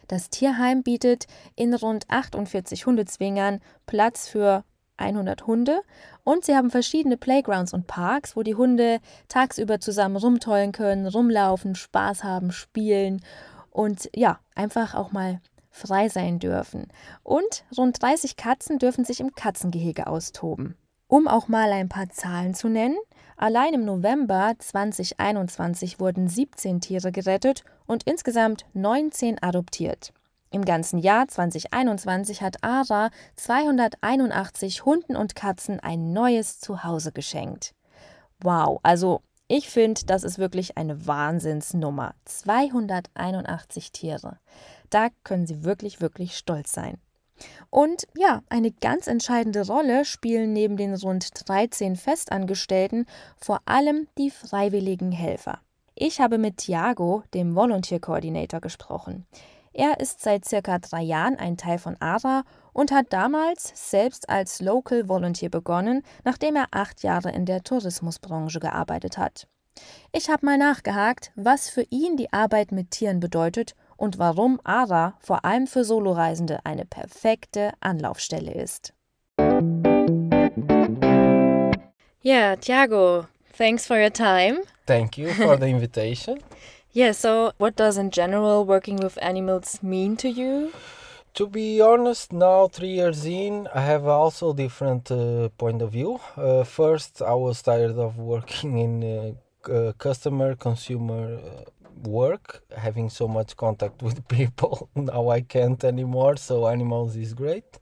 Das 0.08 0.30
Tierheim 0.30 0.82
bietet 0.82 1.26
in 1.54 1.75
rund 1.75 2.08
48 2.08 2.87
Hundezwingern 2.87 3.60
Platz 3.87 4.28
für 4.28 4.64
100 4.96 5.46
Hunde 5.46 5.82
und 6.25 6.44
sie 6.44 6.56
haben 6.56 6.70
verschiedene 6.70 7.16
Playgrounds 7.16 7.72
und 7.72 7.87
Parks, 7.87 8.34
wo 8.34 8.42
die 8.42 8.54
Hunde 8.54 9.00
tagsüber 9.28 9.80
zusammen 9.80 10.16
rumtollen 10.16 10.72
können, 10.72 11.06
rumlaufen, 11.06 11.75
Spaß 11.75 12.25
haben, 12.25 12.52
spielen 12.52 13.22
und 13.70 14.10
ja, 14.14 14.40
einfach 14.54 14.94
auch 14.94 15.12
mal 15.12 15.40
frei 15.78 16.08
sein 16.08 16.38
dürfen. 16.38 16.88
Und 17.23 17.64
rund 17.76 18.02
30 18.02 18.37
Katzen 18.37 18.78
dürfen 18.78 19.04
sich 19.04 19.20
im 19.20 19.35
Katzengehege 19.35 20.06
austoben. 20.06 20.76
Um 21.06 21.26
auch 21.26 21.49
mal 21.49 21.73
ein 21.73 21.88
paar 21.88 22.11
Zahlen 22.11 22.54
zu 22.54 22.68
nennen, 22.68 22.99
allein 23.38 23.73
im 23.73 23.85
November 23.87 24.52
2021 24.58 25.99
wurden 26.00 26.28
17 26.28 26.82
Tiere 26.82 27.12
gerettet 27.12 27.64
und 27.87 28.02
insgesamt 28.02 28.66
19 28.75 29.42
adoptiert. 29.42 30.12
Im 30.50 30.64
ganzen 30.64 30.99
Jahr 30.99 31.28
2021 31.28 32.42
hat 32.42 32.62
ARA 32.62 33.11
281 33.37 34.85
Hunden 34.85 35.16
und 35.16 35.35
Katzen 35.35 35.78
ein 35.80 36.12
neues 36.12 36.61
Zuhause 36.61 37.12
geschenkt. 37.12 37.75
Wow, 38.40 38.80
also 38.82 39.23
ich 39.47 39.70
finde, 39.70 40.02
das 40.04 40.25
ist 40.25 40.38
wirklich 40.38 40.76
eine 40.76 41.06
Wahnsinnsnummer. 41.06 42.14
281 42.26 43.92
Tiere. 43.92 44.38
Da 44.90 45.09
können 45.25 45.47
Sie 45.47 45.64
wirklich, 45.64 46.00
wirklich 46.00 46.37
stolz 46.37 46.73
sein. 46.73 46.99
Und 47.71 48.07
ja, 48.16 48.42
eine 48.49 48.73
ganz 48.73 49.07
entscheidende 49.07 49.66
Rolle 49.66 50.04
spielen 50.04 50.52
neben 50.52 50.76
den 50.76 50.95
rund 50.95 51.30
13 51.49 51.97
Festangestellten 51.97 53.07
vor 53.37 53.61
allem 53.66 54.09
die 54.18 54.30
freiwilligen 54.30 55.12
Helfer. 55.12 55.61
Ich 55.95 56.21
habe 56.21 56.38
mit 56.38 56.59
Thiago, 56.59 57.23
dem 57.35 57.54
Volunteer 57.54 58.00
Coordinator, 58.00 58.61
gesprochen. 58.61 59.26
Er 59.73 60.00
ist 60.00 60.21
seit 60.23 60.45
circa 60.45 60.78
drei 60.78 61.02
Jahren 61.02 61.37
ein 61.37 61.57
Teil 61.57 61.78
von 61.78 61.97
ARA 62.00 62.42
und 62.73 62.90
hat 62.90 63.12
damals 63.12 63.73
selbst 63.75 64.28
als 64.28 64.61
Local 64.61 65.09
Volunteer 65.09 65.50
begonnen, 65.50 66.02
nachdem 66.25 66.57
er 66.57 66.66
acht 66.71 67.02
Jahre 67.02 67.30
in 67.30 67.47
der 67.47 67.62
Tourismusbranche 67.62 68.61
gearbeitet 68.61 69.18
hat. 69.18 69.47
Ich 70.12 70.30
habe 70.30 70.47
mal 70.47 70.59
nachgehakt, 70.59 71.30
was 71.37 71.68
für 71.68 71.85
ihn 71.90 72.16
die 72.16 72.33
Arbeit 72.33 72.73
mit 72.73 72.90
Tieren 72.90 73.21
bedeutet 73.21 73.75
und 73.99 74.19
warum 74.19 74.59
ARA 74.64 75.12
vor 75.19 75.45
allem 75.45 75.67
für 75.67 75.85
Soloreisende 75.85 76.61
eine 76.64 76.87
perfekte 76.87 77.73
Anlaufstelle 77.81 78.55
ist. 78.55 78.95
Yeah, 82.25 82.57
Tiago, 82.57 83.26
thanks 83.57 83.87
for 83.87 83.99
your 83.99 84.12
time. 84.12 84.62
Thank 84.87 85.19
you 85.19 85.28
for 85.31 85.59
the 85.59 85.67
invitation. 85.69 86.38
yeah, 86.93 87.12
so 87.12 87.52
what 87.59 87.76
does 87.76 87.99
in 87.99 88.11
general 88.11 88.64
working 88.64 88.97
with 88.97 89.19
animals 89.23 89.83
mean 89.83 90.17
to 90.17 90.28
you? 90.28 90.73
To 91.35 91.47
be 91.47 91.81
honest, 91.81 92.33
now 92.33 92.67
three 92.69 92.95
years 92.95 93.25
in, 93.25 93.69
I 93.73 93.83
have 93.83 94.07
also 94.07 94.52
different 94.52 95.11
uh, 95.11 95.50
point 95.57 95.83
of 95.83 95.93
view. 95.93 96.19
Uh, 96.37 96.64
first, 96.64 97.23
I 97.23 97.35
was 97.35 97.62
tired 97.62 97.97
of 97.99 98.19
working 98.19 98.78
in 98.78 99.05
uh, 99.05 99.33
uh 99.71 99.93
customer 99.93 100.57
consumer 100.57 101.35
uh, 101.35 101.64
work, 102.07 102.62
having 102.76 103.11
so 103.11 103.28
much 103.28 103.57
contact 103.57 104.02
with 104.02 104.26
people. 104.38 104.88
now 104.95 105.28
I 105.28 105.40
can't 105.40 105.83
anymore, 105.85 106.37
so 106.37 106.69
animals 106.69 107.17
is 107.17 107.35
great. 107.35 107.78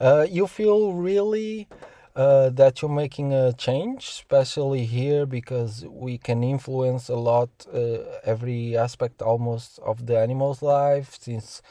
Uh, 0.00 0.26
you 0.30 0.46
feel 0.46 0.92
really 0.92 1.68
uh, 2.14 2.50
that 2.50 2.82
you're 2.82 2.90
making 2.90 3.32
a 3.32 3.52
change, 3.52 4.08
especially 4.08 4.84
here 4.84 5.24
because 5.24 5.84
we 5.88 6.18
can 6.18 6.42
influence 6.42 7.08
a 7.08 7.16
lot 7.16 7.48
uh, 7.72 7.98
every 8.24 8.76
aspect 8.76 9.22
almost 9.22 9.78
of 9.80 10.06
the 10.06 10.18
animal's 10.18 10.60
life 10.60 11.16
since 11.20 11.62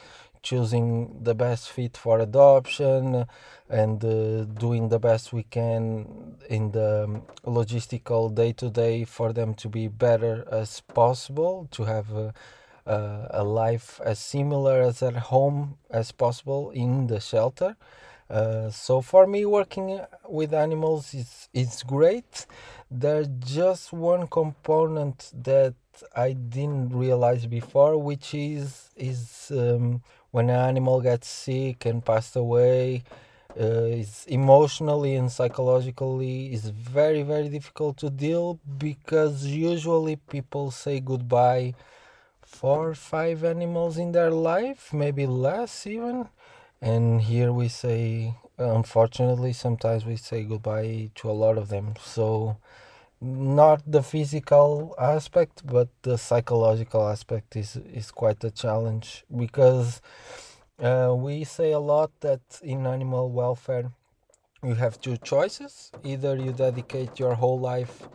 choosing 0.48 1.22
the 1.22 1.34
best 1.34 1.70
fit 1.70 1.94
for 1.96 2.20
adoption 2.20 3.26
and 3.68 4.02
uh, 4.02 4.44
doing 4.64 4.88
the 4.88 4.98
best 4.98 5.32
we 5.32 5.42
can 5.42 6.36
in 6.48 6.72
the 6.72 7.04
um, 7.04 7.22
logistical 7.44 8.34
day 8.34 8.52
to 8.52 8.70
day 8.70 9.04
for 9.04 9.32
them 9.32 9.52
to 9.52 9.68
be 9.68 9.88
better 9.88 10.46
as 10.50 10.80
possible 10.94 11.68
to 11.70 11.84
have 11.84 12.10
a, 12.12 12.32
a, 12.86 13.26
a, 13.42 13.44
life 13.44 14.00
as 14.04 14.18
similar 14.18 14.80
as 14.80 15.02
at 15.02 15.16
home 15.32 15.76
as 15.90 16.12
possible 16.12 16.70
in 16.70 17.08
the 17.08 17.20
shelter. 17.20 17.76
Uh, 18.30 18.70
so 18.70 19.00
for 19.00 19.26
me 19.26 19.44
working 19.44 20.00
with 20.28 20.52
animals 20.52 21.14
is 21.14 21.48
is 21.52 21.82
great. 21.82 22.46
There's 22.90 23.28
just 23.60 23.92
one 23.92 24.26
component 24.28 25.30
that 25.44 25.74
I 26.14 26.32
didn't 26.32 26.90
realize 26.94 27.46
before 27.46 27.96
which 27.98 28.34
is 28.34 28.90
is 28.96 29.50
um, 29.50 30.02
when 30.30 30.50
an 30.50 30.56
animal 30.70 31.00
gets 31.00 31.28
sick 31.28 31.86
and 31.86 32.04
passed 32.04 32.36
away 32.36 33.02
uh, 33.60 33.84
it's 34.00 34.26
emotionally 34.26 35.14
and 35.16 35.32
psychologically 35.32 36.52
is 36.52 36.68
very 36.68 37.22
very 37.22 37.48
difficult 37.48 37.96
to 37.96 38.10
deal 38.10 38.58
because 38.78 39.46
usually 39.46 40.16
people 40.16 40.70
say 40.70 41.00
goodbye 41.00 41.74
four 42.42 42.90
or 42.90 42.94
five 42.94 43.44
animals 43.44 43.98
in 43.98 44.12
their 44.12 44.30
life 44.30 44.92
maybe 44.92 45.26
less 45.26 45.86
even. 45.86 46.28
And 46.80 47.20
here 47.22 47.52
we 47.52 47.68
say 47.68 48.34
unfortunately 48.58 49.52
sometimes 49.52 50.04
we 50.04 50.16
say 50.16 50.44
goodbye 50.44 51.10
to 51.16 51.30
a 51.30 51.32
lot 51.44 51.58
of 51.58 51.68
them. 51.68 51.94
So 52.02 52.56
not 53.20 53.82
the 53.90 54.02
physical 54.02 54.94
aspect 54.98 55.66
but 55.66 55.88
the 56.02 56.16
psychological 56.16 57.08
aspect 57.08 57.56
is 57.56 57.76
is 57.92 58.10
quite 58.10 58.42
a 58.44 58.50
challenge 58.50 59.24
because 59.36 60.00
uh, 60.80 61.12
we 61.16 61.42
say 61.42 61.72
a 61.72 61.78
lot 61.78 62.10
that 62.20 62.40
in 62.62 62.86
animal 62.86 63.30
welfare 63.30 63.90
you 64.62 64.74
have 64.74 65.00
two 65.00 65.16
choices. 65.18 65.90
Either 66.04 66.36
you 66.36 66.52
dedicate 66.52 67.18
your 67.18 67.34
whole 67.34 67.58
life 67.60 68.08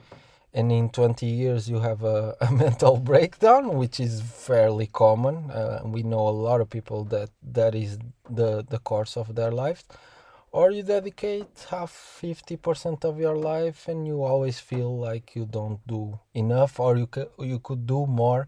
and 0.54 0.72
in 0.72 0.90
20 0.90 1.26
years 1.26 1.70
you 1.70 1.80
have 1.80 2.04
a, 2.04 2.36
a 2.42 2.52
mental 2.52 2.98
breakdown 2.98 3.78
which 3.78 4.00
is 4.00 4.22
fairly 4.22 4.88
common. 4.88 5.50
Uh, 5.52 5.82
we 5.86 6.04
know 6.04 6.28
a 6.28 6.38
lot 6.48 6.62
of 6.62 6.70
people 6.70 7.04
that 7.06 7.30
that 7.42 7.76
is 7.76 7.98
the 8.30 8.66
the 8.70 8.80
course 8.80 9.18
of 9.18 9.36
their 9.36 9.52
life 9.52 9.84
or 10.54 10.70
you 10.70 10.84
dedicate 10.84 11.66
half 11.72 11.92
50% 12.22 13.04
of 13.04 13.20
your 13.20 13.36
life 13.36 13.88
and 13.88 14.08
you 14.08 14.24
always 14.24 14.60
feel 14.60 14.96
like 14.98 15.36
you 15.36 15.46
don't 15.46 15.86
do 15.88 16.20
enough 16.36 16.80
or 16.80 16.96
you 16.96 17.08
could, 17.08 17.30
you 17.40 17.60
could 17.60 17.88
do 17.88 18.06
more 18.06 18.48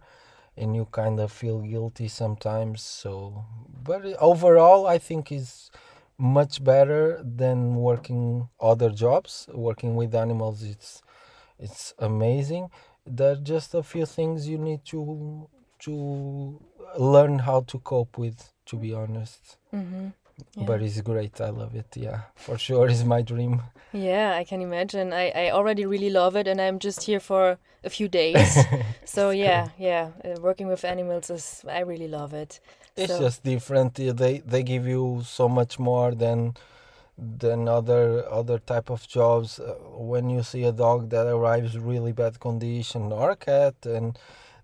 and 0.55 0.75
you 0.75 0.85
kind 0.85 1.19
of 1.19 1.31
feel 1.31 1.59
guilty 1.59 2.07
sometimes 2.07 2.81
so. 2.81 3.43
But 3.83 4.05
overall 4.31 4.88
i 4.88 4.97
think 5.00 5.31
is 5.31 5.71
much 6.17 6.63
better 6.63 7.21
than 7.24 7.75
working 7.75 8.50
other 8.59 8.89
jobs. 8.89 9.50
Working 9.53 9.95
with 9.95 10.13
animals 10.15 10.63
it's 10.63 11.01
it's 11.59 11.93
amazing. 12.00 12.69
There 13.05 13.31
are 13.31 13.43
just 13.53 13.74
a 13.74 13.83
few 13.83 14.05
things 14.05 14.47
you 14.47 14.59
need 14.59 14.85
to 14.85 15.50
to 15.79 16.62
learn 16.97 17.39
how 17.39 17.62
to 17.62 17.79
cope 17.79 18.17
with 18.17 18.53
to 18.67 18.77
be 18.77 18.93
honest. 18.93 19.57
Mm-hmm. 19.74 20.09
Yeah. 20.55 20.65
But 20.65 20.81
it's 20.81 20.99
great. 21.01 21.39
I 21.41 21.49
love 21.49 21.75
it. 21.75 21.87
Yeah, 21.95 22.21
for 22.35 22.57
sure, 22.57 22.87
it's 22.89 23.03
my 23.03 23.21
dream. 23.21 23.61
Yeah, 23.93 24.35
I 24.35 24.43
can 24.43 24.61
imagine. 24.61 25.13
I, 25.13 25.29
I 25.29 25.51
already 25.51 25.85
really 25.85 26.09
love 26.09 26.35
it, 26.35 26.47
and 26.47 26.59
I'm 26.59 26.79
just 26.79 27.03
here 27.03 27.19
for 27.19 27.57
a 27.83 27.89
few 27.89 28.07
days. 28.09 28.57
so 29.05 29.29
yeah, 29.29 29.67
cool. 29.77 29.85
yeah, 29.85 30.09
uh, 30.23 30.41
working 30.41 30.67
with 30.67 30.83
animals 30.83 31.29
is 31.29 31.63
I 31.69 31.79
really 31.79 32.07
love 32.07 32.33
it. 32.33 32.59
It's 32.97 33.13
so. 33.13 33.19
just 33.19 33.43
different. 33.43 33.95
They 33.95 34.39
they 34.39 34.63
give 34.63 34.87
you 34.87 35.21
so 35.25 35.47
much 35.47 35.79
more 35.79 36.13
than 36.13 36.55
than 37.17 37.67
other 37.69 38.27
other 38.29 38.59
type 38.59 38.89
of 38.89 39.07
jobs. 39.07 39.59
Uh, 39.59 39.75
when 39.97 40.29
you 40.29 40.43
see 40.43 40.63
a 40.63 40.71
dog 40.71 41.09
that 41.11 41.27
arrives 41.27 41.77
really 41.77 42.11
bad 42.11 42.39
condition 42.39 43.11
or 43.11 43.31
a 43.31 43.35
cat 43.37 43.75
and 43.85 44.17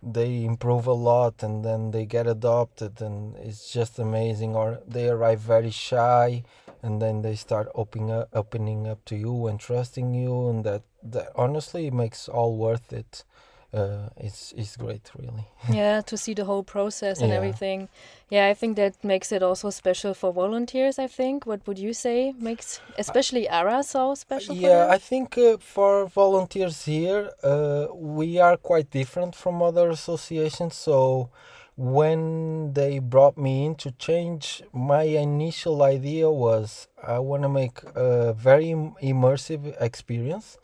they 0.04 0.44
improve 0.44 0.88
a 0.88 0.94
lot 0.94 1.44
and 1.44 1.64
then 1.64 1.92
they 1.92 2.06
get 2.06 2.28
adopted 2.28 3.02
and 3.02 3.36
it's 3.38 3.72
just 3.72 4.00
amazing 4.00 4.56
or 4.56 4.80
they 4.88 5.08
arrive 5.08 5.40
very 5.40 5.70
shy 5.70 6.44
and 6.82 7.02
then 7.02 7.22
they 7.22 7.36
start 7.36 7.68
opening 7.76 8.12
up, 8.12 8.30
opening 8.34 8.88
up 8.88 9.04
to 9.06 9.16
you 9.16 9.48
and 9.48 9.60
trusting 9.60 10.14
you 10.14 10.50
and 10.50 10.64
that, 10.64 10.82
that 11.04 11.30
honestly 11.36 11.92
makes 11.92 12.28
all 12.28 12.58
worth 12.58 12.92
it 12.92 13.24
uh, 13.74 14.10
it's 14.18 14.54
it's 14.58 14.76
great 14.76 15.10
really. 15.18 15.46
Yeah 15.70 16.02
to 16.02 16.18
see 16.18 16.34
the 16.34 16.46
whole 16.46 16.64
process 16.64 17.22
and 17.22 17.30
yeah. 17.30 17.38
everything. 17.38 17.90
Yeah 18.30 18.48
i 18.48 18.54
think 18.54 18.76
that 18.78 19.04
makes 19.04 19.32
it 19.32 19.44
also 19.44 19.70
special 19.70 20.14
for 20.14 20.34
volunteers 20.34 21.00
i 21.00 21.08
think. 21.08 21.46
What 21.46 21.66
would 21.68 21.80
you 21.80 21.94
say 21.94 22.34
makes 22.40 22.82
especially 22.98 23.48
ara 23.50 23.84
so 23.84 24.16
special 24.16 24.56
yeah 24.56 24.88
i 24.90 24.98
think 24.98 25.38
uh, 25.38 25.58
for 25.58 26.06
volunteers 26.06 26.86
here 26.86 27.32
uh, 27.44 27.88
we 27.94 28.40
are 28.40 28.58
quite 28.58 28.90
different 28.92 29.36
from 29.36 29.62
other 29.62 29.90
associations. 29.90 30.76
So 30.76 31.30
when 31.78 32.74
they 32.74 33.00
brought 33.00 33.38
me 33.38 33.66
in 33.66 33.76
to 33.76 33.92
change 33.92 34.62
my 34.74 35.04
initial 35.04 35.82
idea 35.82 36.30
was 36.30 36.88
i 37.02 37.18
want 37.18 37.42
to 37.44 37.50
make 37.50 37.78
a 37.96 38.34
very 38.34 38.68
immersive 39.02 39.64
experience 39.82 40.58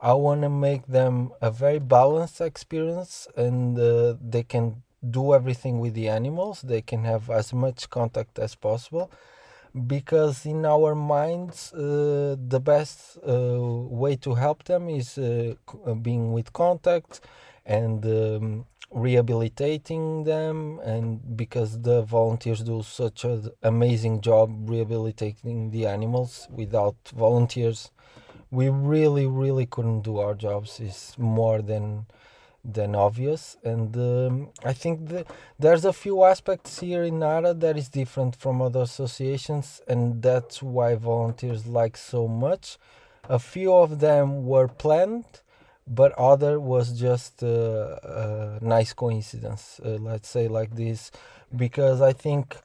I 0.00 0.12
want 0.12 0.42
to 0.42 0.50
make 0.50 0.86
them 0.86 1.32
a 1.40 1.50
very 1.50 1.78
balanced 1.78 2.40
experience 2.40 3.26
and 3.36 3.78
uh, 3.78 4.14
they 4.20 4.42
can 4.42 4.82
do 5.08 5.34
everything 5.34 5.80
with 5.80 5.94
the 5.94 6.08
animals. 6.08 6.62
They 6.62 6.82
can 6.82 7.04
have 7.04 7.30
as 7.30 7.52
much 7.52 7.88
contact 7.88 8.38
as 8.38 8.54
possible 8.54 9.10
because 9.86 10.46
in 10.46 10.64
our 10.64 10.94
minds 10.94 11.72
uh, 11.72 12.36
the 12.48 12.60
best 12.60 13.18
uh, 13.26 13.58
way 13.60 14.16
to 14.16 14.34
help 14.34 14.64
them 14.64 14.88
is 14.88 15.18
uh, 15.18 15.54
uh, 15.86 15.94
being 15.94 16.32
with 16.32 16.52
contact 16.52 17.20
and 17.66 18.04
um, 18.06 18.66
rehabilitating 18.90 20.24
them 20.24 20.78
and 20.84 21.36
because 21.36 21.80
the 21.82 22.02
volunteers 22.02 22.60
do 22.60 22.82
such 22.82 23.24
an 23.24 23.50
amazing 23.62 24.20
job 24.20 24.70
rehabilitating 24.70 25.70
the 25.70 25.86
animals 25.86 26.48
without 26.50 26.96
volunteers 27.14 27.90
we 28.50 28.68
really 28.68 29.26
really 29.26 29.66
couldn't 29.66 30.02
do 30.02 30.18
our 30.18 30.34
jobs 30.34 30.80
is 30.80 31.14
more 31.18 31.60
than 31.62 32.06
than 32.64 32.94
obvious. 32.96 33.56
And 33.64 33.96
um, 33.96 34.48
i 34.64 34.72
think 34.72 35.08
the, 35.08 35.24
there's 35.58 35.84
a 35.84 35.92
few 35.92 36.24
aspects 36.24 36.80
here 36.80 37.04
in 37.04 37.18
nara 37.20 37.54
that 37.54 37.76
is 37.76 37.88
different 37.88 38.34
from 38.36 38.60
other 38.60 38.82
associations 38.82 39.80
and 39.88 40.22
that's 40.22 40.62
why 40.62 40.94
volunteers 40.96 41.66
like 41.66 41.96
so 41.96 42.26
much. 42.28 42.78
A 43.28 43.38
few 43.38 43.74
of 43.74 44.00
them 44.00 44.46
were 44.46 44.68
planned 44.68 45.24
but 45.86 46.12
other 46.18 46.58
was 46.58 46.98
just 46.98 47.42
a, 47.42 48.58
a 48.60 48.64
nice 48.64 48.92
coincidence 48.92 49.80
uh, 49.84 49.90
let's 50.00 50.28
say 50.28 50.48
like 50.48 50.74
this 50.74 51.10
because 51.54 52.00
i 52.00 52.12
think 52.12 52.56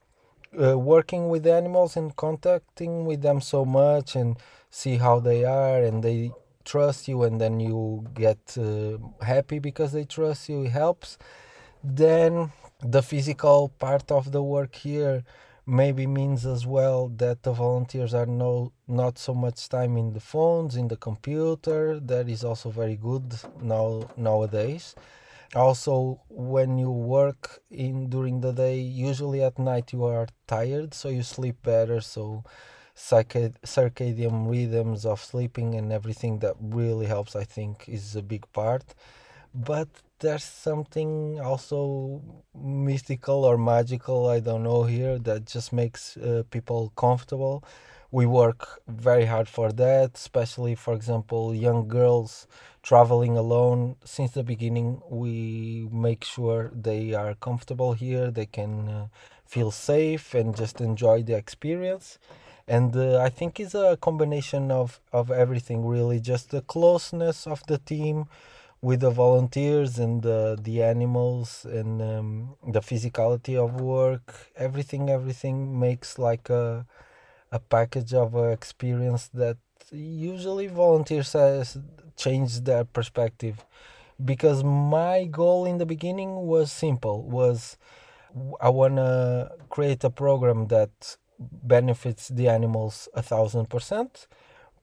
uh, 0.59 0.77
working 0.77 1.29
with 1.29 1.45
animals 1.47 1.95
and 1.95 2.15
contacting 2.15 3.05
with 3.05 3.21
them 3.21 3.41
so 3.41 3.65
much 3.65 4.15
and 4.15 4.37
see 4.69 4.97
how 4.97 5.19
they 5.19 5.43
are 5.45 5.81
and 5.83 6.03
they 6.03 6.31
trust 6.65 7.07
you 7.07 7.23
and 7.23 7.39
then 7.39 7.59
you 7.59 8.05
get 8.13 8.57
uh, 8.57 8.97
happy 9.23 9.59
because 9.59 9.91
they 9.91 10.03
trust 10.03 10.49
you 10.49 10.63
it 10.63 10.69
helps. 10.69 11.17
Then 11.83 12.51
the 12.83 13.01
physical 13.01 13.69
part 13.79 14.11
of 14.11 14.31
the 14.31 14.43
work 14.43 14.75
here 14.75 15.23
maybe 15.65 16.05
means 16.07 16.45
as 16.45 16.65
well 16.65 17.07
that 17.17 17.43
the 17.43 17.53
volunteers 17.53 18.13
are 18.13 18.25
no 18.25 18.71
not 18.87 19.17
so 19.17 19.33
much 19.33 19.69
time 19.69 19.95
in 19.95 20.13
the 20.13 20.19
phones 20.19 20.75
in 20.75 20.87
the 20.87 20.97
computer. 20.97 21.99
That 21.99 22.29
is 22.29 22.43
also 22.43 22.69
very 22.69 22.95
good 22.95 23.35
now 23.61 24.09
nowadays 24.17 24.95
also 25.55 26.21
when 26.29 26.77
you 26.77 26.89
work 26.91 27.61
in 27.69 28.09
during 28.09 28.41
the 28.41 28.53
day 28.53 28.79
usually 28.79 29.43
at 29.43 29.59
night 29.59 29.91
you 29.93 30.03
are 30.05 30.27
tired 30.47 30.93
so 30.93 31.09
you 31.09 31.23
sleep 31.23 31.61
better. 31.63 32.01
So 32.01 32.43
circadian 32.95 34.49
rhythms 34.49 35.05
of 35.05 35.21
sleeping 35.21 35.75
and 35.75 35.91
everything 35.91 36.39
that 36.39 36.55
really 36.59 37.05
helps 37.05 37.35
i 37.35 37.43
think 37.43 37.85
is 37.87 38.15
a 38.15 38.21
big 38.21 38.45
part. 38.53 38.83
But 39.53 39.89
there's 40.19 40.43
something 40.43 41.39
also 41.41 42.21
mystical 42.55 43.43
or 43.45 43.57
magical 43.57 44.27
i 44.29 44.39
don't 44.39 44.63
know 44.63 44.83
here 44.83 45.17
that 45.19 45.45
just 45.45 45.73
makes 45.73 46.17
uh, 46.17 46.43
people 46.51 46.91
comfortable. 46.95 47.63
We 48.11 48.25
work 48.25 48.81
very 48.87 49.25
hard 49.25 49.47
for 49.47 49.71
that 49.73 50.11
especially 50.15 50.75
for 50.75 50.93
example 50.93 51.55
young 51.55 51.87
girls 51.87 52.47
traveling 52.83 53.37
alone. 53.37 53.95
Since 54.03 54.31
the 54.31 54.43
beginning 54.43 55.01
we 55.09 55.87
make 55.91 56.23
sure 56.23 56.71
they 56.73 57.13
are 57.13 57.35
comfortable 57.35 57.93
here. 57.93 58.31
They 58.31 58.45
can 58.47 58.89
uh, 58.89 59.07
feel 59.45 59.71
safe 59.71 60.33
and 60.33 60.55
just 60.55 60.81
enjoy 60.81 61.23
the 61.23 61.35
experience. 61.35 62.19
And 62.67 62.95
uh, 62.95 63.17
i 63.19 63.29
think 63.29 63.59
it's 63.59 63.75
a 63.75 63.97
combination 64.07 64.71
of 64.71 64.99
of 65.11 65.31
everything 65.31 65.85
really. 65.85 66.19
Just 66.19 66.51
the 66.51 66.61
closeness 66.61 67.47
of 67.47 67.59
the 67.67 67.77
team 67.79 68.27
with 68.81 69.01
the 69.01 69.11
volunteers 69.11 69.99
and 69.99 70.21
the 70.23 70.57
the 70.61 70.83
animals 70.83 71.65
and 71.65 72.01
um, 72.01 72.55
the 72.67 72.81
physicality 72.81 73.55
of 73.57 73.79
work. 73.81 74.49
Everything 74.55 75.09
everything 75.09 75.79
makes 75.79 76.17
like 76.19 76.49
a 76.49 76.85
a 77.51 77.59
package 77.59 78.13
of 78.13 78.35
uh, 78.35 78.43
experience 78.59 79.27
that 79.33 79.57
usually 79.91 80.67
volunteers 80.67 81.33
has 81.33 81.77
changed 82.15 82.65
their 82.65 82.83
perspective 82.83 83.65
because 84.23 84.63
my 84.63 85.25
goal 85.25 85.65
in 85.65 85.77
the 85.77 85.85
beginning 85.85 86.31
was 86.45 86.71
simple 86.71 87.23
was 87.23 87.77
i 88.61 88.69
want 88.69 88.95
to 88.95 89.49
create 89.69 90.03
a 90.03 90.09
program 90.09 90.67
that 90.67 91.17
benefits 91.39 92.27
the 92.29 92.47
animals 92.47 93.09
a 93.13 93.21
thousand 93.21 93.69
percent 93.69 94.27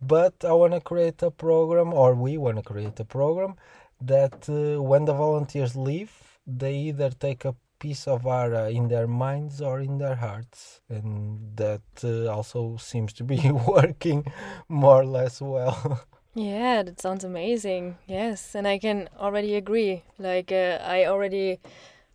but 0.00 0.35
i 0.45 0.52
want 0.52 0.73
to 0.73 0.81
create 0.81 1.23
a 1.23 1.31
program 1.31 1.93
or 1.93 2.14
we 2.14 2.37
want 2.37 2.57
to 2.57 2.62
create 2.62 2.99
a 3.00 3.05
program 3.05 3.55
that 4.00 4.49
uh, 4.49 4.83
when 4.83 5.05
the 5.05 5.14
volunteers 5.14 5.76
leave 5.76 6.12
they 6.47 6.75
either 6.75 7.11
take 7.11 7.45
a 7.45 7.55
piece 7.78 8.06
of 8.08 8.26
Ara 8.26 8.70
in 8.70 8.88
their 8.88 9.06
minds 9.06 9.61
or 9.61 9.80
in 9.80 9.99
their 9.99 10.16
hearts, 10.16 10.80
and 10.88 11.56
that 11.56 11.82
uh, 12.04 12.26
also 12.28 12.76
seems 12.78 13.12
to 13.14 13.25
be 13.25 13.50
working 13.68 14.26
more 14.68 15.00
or 15.02 15.06
less 15.06 15.40
well. 15.40 16.06
yeah, 16.35 16.82
that 16.82 17.00
sounds 17.00 17.25
amazing. 17.25 17.99
Yes, 18.06 18.54
and 18.54 18.66
I 18.66 18.78
can 18.78 19.08
already 19.18 19.54
agree. 19.56 20.04
Like, 20.18 20.52
uh, 20.52 20.78
I 20.82 21.04
already 21.06 21.58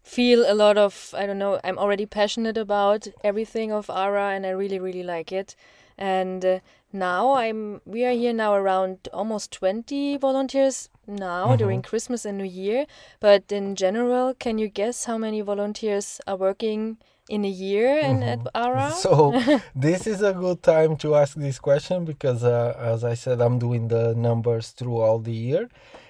feel 0.03 0.45
a 0.49 0.53
lot 0.55 0.77
of, 0.77 1.13
I 1.17 1.25
don't 1.25 1.39
know, 1.39 1.59
I'm 1.63 1.77
already 1.77 2.05
passionate 2.05 2.57
about 2.57 3.07
everything 3.23 3.71
of 3.71 3.89
Ara, 3.89 4.31
and 4.31 4.45
I 4.45 4.49
really, 4.51 4.79
really 4.79 5.03
like 5.03 5.31
it. 5.31 5.55
And 5.97 6.45
uh, 6.45 6.59
now 6.91 7.33
I'm, 7.33 7.81
we 7.85 8.05
are 8.05 8.11
here 8.11 8.33
now 8.33 8.53
around 8.53 9.09
almost 9.13 9.51
20 9.51 10.17
volunteers 10.17 10.89
now 11.07 11.47
mm-hmm. 11.47 11.57
during 11.57 11.81
Christmas 11.81 12.25
and 12.25 12.37
New 12.37 12.43
Year. 12.43 12.85
But 13.19 13.51
in 13.51 13.75
general, 13.75 14.33
can 14.33 14.57
you 14.57 14.67
guess 14.67 15.05
how 15.05 15.17
many 15.17 15.41
volunteers 15.41 16.21
are 16.27 16.35
working 16.35 16.97
in 17.29 17.45
a 17.45 17.49
year 17.49 17.97
in 17.99 18.19
mm-hmm. 18.19 18.47
at 18.47 18.47
ARA? 18.55 18.91
So 18.91 19.41
this 19.75 20.07
is 20.07 20.21
a 20.21 20.33
good 20.33 20.61
time 20.63 20.97
to 20.97 21.15
ask 21.15 21.35
this 21.35 21.59
question 21.59 22.05
because, 22.05 22.43
uh, 22.43 22.75
as 22.77 23.03
I 23.03 23.15
said, 23.15 23.41
I'm 23.41 23.59
doing 23.59 23.87
the 23.87 24.13
numbers 24.15 24.69
through 24.69 24.99
all 24.99 25.19
the 25.19 25.33
year. 25.33 25.69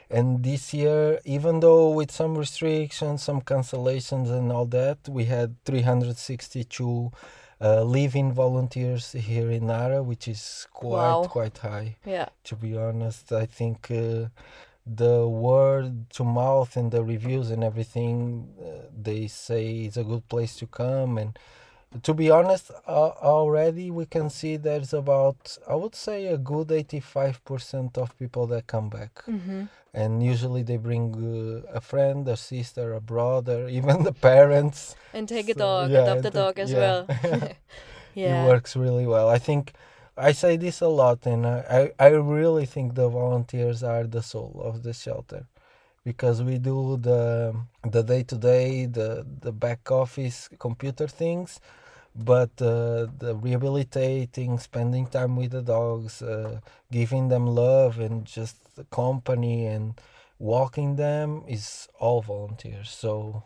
And 0.10 0.44
this 0.44 0.74
year, 0.76 1.20
even 1.26 1.60
though 1.60 1.90
with 1.90 2.12
some 2.12 2.38
restrictions, 2.38 3.24
some 3.24 3.42
cancellations, 3.42 4.30
and 4.30 4.52
all 4.52 4.66
that, 4.68 5.00
we 5.10 5.26
had 5.26 5.56
362 5.66 7.12
uh, 7.64 7.82
living 7.84 8.34
volunteers 8.34 9.14
here 9.14 9.50
in 9.50 9.68
Nara, 9.68 10.04
which 10.04 10.28
is 10.28 10.68
quite 10.74 10.98
wow. 10.98 11.24
quite 11.24 11.58
high. 11.58 11.96
Yeah. 12.06 12.28
To 12.46 12.56
be 12.56 12.78
honest, 12.78 13.32
I 13.32 13.46
think 13.46 13.90
uh, 13.90 14.28
the 14.86 15.28
word 15.28 16.10
to 16.12 16.24
mouth 16.24 16.76
and 16.76 16.92
the 16.92 17.04
reviews 17.04 17.52
and 17.52 17.64
everything 17.64 18.50
uh, 18.62 18.88
they 19.02 19.28
say 19.28 19.86
it's 19.86 19.98
a 19.98 20.04
good 20.04 20.28
place 20.28 20.58
to 20.58 20.68
come 20.68 21.18
and 21.18 21.40
to 22.02 22.14
be 22.14 22.30
honest 22.30 22.72
uh, 22.88 23.10
already 23.22 23.92
we 23.92 24.06
can 24.06 24.30
see 24.30 24.58
there's 24.58 24.94
about 24.94 25.58
i 25.70 25.76
would 25.76 25.96
say 25.96 26.26
a 26.28 26.38
good 26.38 26.68
85% 26.70 27.98
of 27.98 28.18
people 28.18 28.48
that 28.48 28.68
come 28.68 28.90
back. 28.90 29.24
Mm-hmm. 29.28 29.64
and 29.94 30.24
usually 30.24 30.64
they 30.64 30.78
bring 30.78 31.06
uh, 31.14 31.78
a 31.80 31.82
friend 31.82 32.28
a 32.28 32.36
sister 32.36 32.94
a 32.94 33.02
brother 33.02 33.68
even 33.78 34.04
the 34.04 34.14
parents. 34.14 34.96
And 35.14 35.30
take 35.30 35.46
so, 35.46 35.52
a 35.52 35.56
dog 35.56 35.92
yeah, 35.92 36.04
adopt 36.04 36.26
a 36.26 36.32
dog 36.32 36.60
as 36.60 36.72
yeah. 36.72 36.80
well. 36.80 37.08
Yeah. 38.16 38.44
it 38.44 38.48
works 38.48 38.76
really 38.76 39.08
well. 39.08 39.28
I 39.28 39.40
think 39.40 39.74
I 40.16 40.32
say 40.34 40.58
this 40.58 40.82
a 40.82 40.88
lot, 40.88 41.26
and 41.26 41.48
I, 41.48 41.92
I 41.98 42.10
really 42.10 42.66
think 42.68 42.94
the 42.94 43.10
volunteers 43.10 43.82
are 43.82 44.04
the 44.06 44.22
soul 44.22 44.62
of 44.64 44.84
the 44.84 44.94
shelter. 44.94 45.48
Because 46.04 46.44
we 46.44 46.58
do 46.60 46.98
the 46.98 47.56
the 47.90 48.04
day 48.04 48.24
to 48.24 48.38
day, 48.38 48.86
the 48.86 49.26
the 49.42 49.52
back 49.52 49.90
office 49.90 50.50
computer 50.60 51.08
things, 51.08 51.60
but 52.16 52.52
uh, 52.62 53.08
the 53.18 53.38
rehabilitating, 53.42 54.60
spending 54.60 55.08
time 55.08 55.36
with 55.36 55.52
the 55.52 55.62
dogs, 55.62 56.22
uh, 56.22 56.60
giving 56.92 57.30
them 57.30 57.48
love 57.48 58.00
and 58.00 58.26
just 58.26 58.58
company 58.92 59.66
and 59.66 60.00
walking 60.40 60.96
them 60.96 61.44
is 61.48 61.88
all 62.00 62.22
volunteers. 62.22 62.90
So 62.90 63.44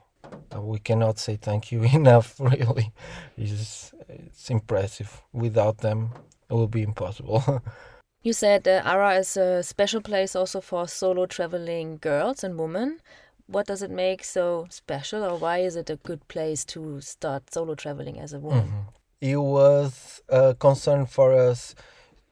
uh, 0.55 0.61
we 0.61 0.79
cannot 0.79 1.19
say 1.19 1.37
thank 1.37 1.71
you 1.71 1.83
enough. 1.93 2.39
Really, 2.39 2.91
it's 3.37 3.93
it's 4.09 4.49
impressive. 4.49 5.21
Without 5.33 5.79
them, 5.79 6.09
it 6.49 6.53
would 6.53 6.71
be 6.71 6.83
impossible. 6.83 7.43
you 8.23 8.33
said 8.33 8.67
uh, 8.67 8.81
Ara 8.85 9.15
is 9.15 9.37
a 9.37 9.63
special 9.63 10.01
place 10.01 10.35
also 10.35 10.61
for 10.61 10.87
solo 10.87 11.25
traveling 11.25 11.97
girls 11.97 12.43
and 12.43 12.57
women. 12.59 12.99
What 13.47 13.65
does 13.65 13.81
it 13.81 13.91
make 13.91 14.23
so 14.23 14.67
special, 14.69 15.23
or 15.23 15.37
why 15.37 15.59
is 15.59 15.75
it 15.75 15.89
a 15.89 15.95
good 15.95 16.27
place 16.27 16.65
to 16.65 17.01
start 17.01 17.53
solo 17.53 17.75
traveling 17.75 18.19
as 18.19 18.33
a 18.33 18.39
woman? 18.39 18.67
Mm 18.67 18.71
-hmm. 18.71 18.97
It 19.19 19.37
was 19.37 20.21
a 20.29 20.53
concern 20.53 21.07
for 21.07 21.33
us 21.49 21.75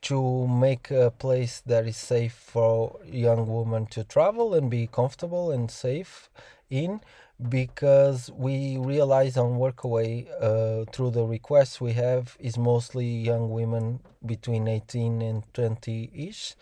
to 0.02 0.48
make 0.48 0.92
a 0.92 1.10
place 1.10 1.62
that 1.66 1.88
is 1.88 1.98
safe 1.98 2.36
for 2.36 3.00
young 3.06 3.48
women 3.48 3.88
to 3.88 4.04
travel 4.04 4.54
and 4.54 4.70
be 4.70 4.88
comfortable 4.88 5.52
and 5.52 5.72
safe 5.72 6.30
in 6.70 7.02
because 7.50 8.32
we 8.32 8.78
realize 8.78 9.36
on 9.36 9.58
workaway 9.58 10.28
uh, 10.40 10.86
through 10.92 11.12
the 11.12 11.26
requests 11.26 11.82
we 11.82 11.94
have 11.94 12.38
is 12.40 12.58
mostly 12.58 13.06
young 13.06 13.50
women 13.50 14.00
between 14.24 14.68
18 14.68 15.22
and 15.22 15.44
20 15.54 16.12
ish 16.14 16.56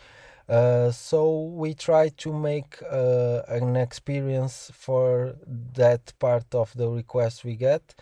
uh, 0.49 0.91
so 0.91 1.43
we 1.43 1.73
try 1.73 2.10
to 2.10 2.34
make 2.34 2.82
uh, 2.91 3.41
an 3.47 3.75
experience 3.75 4.71
for 4.73 5.36
that 5.73 6.13
part 6.19 6.53
of 6.53 6.73
the 6.75 6.89
request 6.89 7.43
we 7.45 7.56
get 7.56 7.95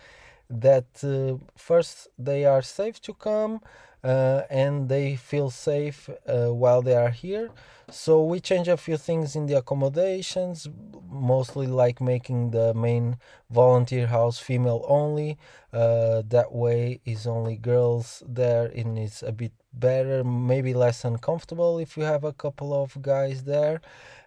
that 0.50 0.84
uh, 1.02 1.38
first 1.56 2.08
they 2.18 2.44
are 2.44 2.62
safe 2.62 3.00
to 3.00 3.14
come 3.14 3.60
uh, 4.04 4.42
and 4.50 4.88
they 4.88 5.16
feel 5.16 5.48
safe 5.48 6.10
uh, 6.26 6.48
while 6.52 6.82
they 6.82 6.94
are 6.94 7.10
here. 7.10 7.50
So 7.90 8.24
we 8.24 8.40
change 8.40 8.68
a 8.68 8.76
few 8.76 8.96
things 8.96 9.36
in 9.36 9.46
the 9.46 9.58
accommodations, 9.58 10.68
mostly 11.08 11.66
like 11.68 12.00
making 12.00 12.50
the 12.50 12.74
main 12.74 13.18
volunteer 13.50 14.08
house 14.08 14.38
female 14.38 14.84
only. 14.88 15.38
That 15.72 16.48
way 16.50 17.00
is 17.04 17.26
only 17.26 17.56
girls 17.56 18.22
there 18.26 18.66
and 18.66 18.98
it's 18.98 19.22
a 19.22 19.32
bit 19.32 19.52
better, 19.72 20.24
maybe 20.24 20.74
less 20.74 21.04
uncomfortable 21.04 21.78
if 21.78 21.96
you 21.96 22.04
have 22.04 22.24
a 22.24 22.32
couple 22.32 22.72
of 22.72 23.00
guys 23.02 23.44
there. 23.44 23.80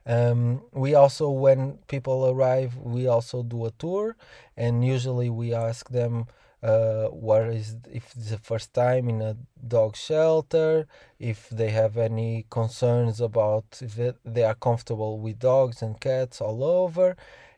Um, 0.06 0.62
we 0.72 0.94
also, 0.94 1.30
when 1.30 1.80
people 1.88 2.30
arrive, 2.30 2.78
we 2.78 3.08
also 3.08 3.42
do 3.42 3.66
a 3.66 3.72
tour, 3.72 4.16
and 4.56 4.86
usually 4.86 5.30
we 5.30 5.54
ask 5.54 5.90
them 5.90 6.28
uh, 6.62 7.08
what 7.10 7.44
is 7.44 7.78
if 7.92 8.12
it's 8.16 8.30
the 8.32 8.38
first 8.38 8.74
time 8.74 9.08
in 9.10 9.22
a 9.22 9.38
dog 9.68 9.96
shelter, 9.96 10.88
if 11.20 11.50
they 11.50 11.70
have 11.70 11.98
any 11.98 12.46
concerns 12.50 13.22
about 13.22 13.66
if 13.82 14.16
they 14.24 14.44
are 14.44 14.56
comfortable 14.56 15.20
with 15.20 15.40
dogs 15.40 15.82
and 15.82 16.00
cats 16.00 16.42
all 16.42 16.64
over, 16.64 17.16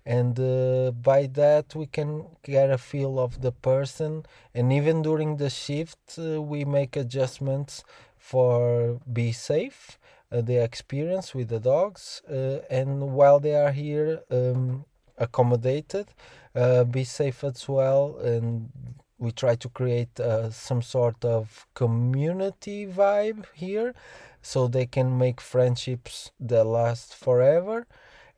and 0.07 0.39
uh, 0.39 0.91
by 0.91 1.27
that 1.27 1.75
we 1.75 1.85
can 1.85 2.25
get 2.41 2.71
a 2.71 2.77
feel 2.77 3.19
of 3.19 3.41
the 3.41 3.51
person. 3.51 4.25
And 4.55 4.71
even 4.71 5.01
during 5.01 5.35
the 5.35 5.49
shift, 5.49 6.17
uh, 6.17 6.41
we 6.41 6.63
make 6.63 6.95
adjustments 6.95 7.83
for 8.17 9.01
be 9.11 9.33
safe. 9.33 9.99
Uh, 10.31 10.41
the 10.41 10.57
experience 10.63 11.35
with 11.35 11.49
the 11.49 11.59
dogs, 11.59 12.21
uh, 12.29 12.59
and 12.69 13.13
while 13.13 13.39
they 13.39 13.55
are 13.55 13.71
here, 13.71 14.21
um, 14.29 14.85
accommodated, 15.17 16.07
uh, 16.55 16.83
be 16.83 17.03
safe 17.05 17.43
as 17.45 17.67
well, 17.67 18.17
and 18.17 18.69
we 19.17 19.31
try 19.31 19.55
to 19.55 19.69
create 19.69 20.19
uh, 20.19 20.49
some 20.51 20.81
sort 20.81 21.23
of 21.23 21.65
community 21.73 22.85
vibe 22.85 23.45
here 23.53 23.93
so 24.41 24.67
they 24.67 24.85
can 24.85 25.17
make 25.17 25.39
friendships 25.41 26.31
that 26.39 26.65
last 26.65 27.15
forever 27.15 27.87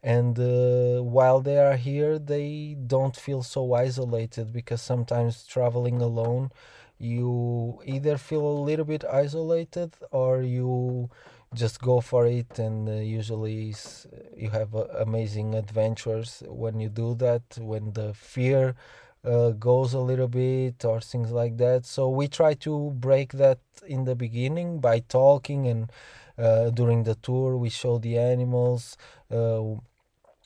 and 0.01 0.39
uh, 0.39 1.01
while 1.03 1.41
they 1.41 1.57
are 1.57 1.75
here 1.75 2.17
they 2.17 2.75
don't 2.88 3.15
feel 3.15 3.43
so 3.43 3.73
isolated 3.73 4.53
because 4.53 4.81
sometimes 4.81 5.45
traveling 5.45 6.01
alone 6.01 6.49
you 6.97 7.79
either 7.85 8.17
feel 8.17 8.45
a 8.45 8.59
little 8.67 8.85
bit 8.85 9.03
isolated 9.05 9.93
or 10.12 10.41
you 10.41 11.09
just 11.53 11.81
go 11.81 12.01
for 12.01 12.27
it. 12.27 12.59
And 12.59 12.88
uh, 12.89 12.93
usually 12.93 13.73
you 14.35 14.49
have 14.49 14.75
uh, 14.75 14.85
amazing 14.99 15.55
adventures 15.55 16.43
when 16.47 16.79
you 16.79 16.89
do 16.89 17.15
that 17.15 17.41
when 17.59 17.93
the 17.93 18.13
fear 18.13 18.75
uh, 19.23 19.51
goes 19.51 19.93
a 19.93 19.99
little 19.99 20.27
bit 20.27 20.83
or 20.85 21.01
things 21.01 21.31
like 21.31 21.57
that. 21.57 21.85
So 21.85 22.09
we 22.09 22.27
try 22.27 22.53
to 22.55 22.91
break 22.91 23.33
that 23.33 23.59
in 23.88 24.05
the 24.05 24.15
beginning 24.15 24.79
by 24.79 24.99
talking 24.99 25.67
and 25.67 25.91
uh, 26.38 26.69
during 26.69 27.03
the 27.03 27.15
tour 27.15 27.57
we 27.57 27.69
show 27.69 27.97
the 27.97 28.17
animals 28.17 28.97
uh, 29.31 29.62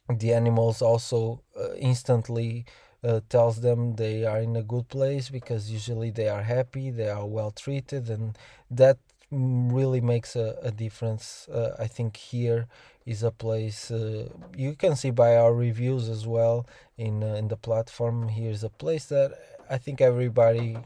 the 0.10 0.34
animals 0.34 0.82
also 0.82 1.42
uh, 1.58 1.74
instantly 1.76 2.66
uh, 3.04 3.22
tells 3.30 3.62
them 3.62 3.96
they 3.96 4.26
are 4.26 4.40
in 4.40 4.56
a 4.56 4.64
good 4.64 4.88
place 4.90 5.30
because 5.30 5.72
usually 5.72 6.10
they 6.10 6.30
are 6.30 6.44
happy, 6.44 6.90
they 6.90 7.10
are 7.10 7.26
well 7.26 7.52
treated, 7.52 8.10
and 8.10 8.38
that 8.72 8.98
really 9.32 10.02
makes 10.02 10.36
a, 10.36 10.58
a 10.62 10.72
difference. 10.72 11.48
Uh, 11.50 11.76
I 11.80 11.88
think 11.88 12.18
here 12.18 12.68
is 13.06 13.24
a 13.24 13.32
place 13.32 13.92
uh, 13.92 14.30
you 14.56 14.76
can 14.76 14.96
see 14.96 15.12
by 15.12 15.36
our 15.36 15.54
reviews 15.54 16.08
as 16.08 16.26
well 16.26 16.66
in 16.98 17.24
uh, 17.24 17.36
in 17.36 17.48
the 17.48 17.58
platform. 17.58 18.30
Here's 18.30 18.64
a 18.64 18.70
place 18.70 19.06
that 19.06 19.34
I 19.70 19.78
think 19.78 20.00
everybody 20.02 20.78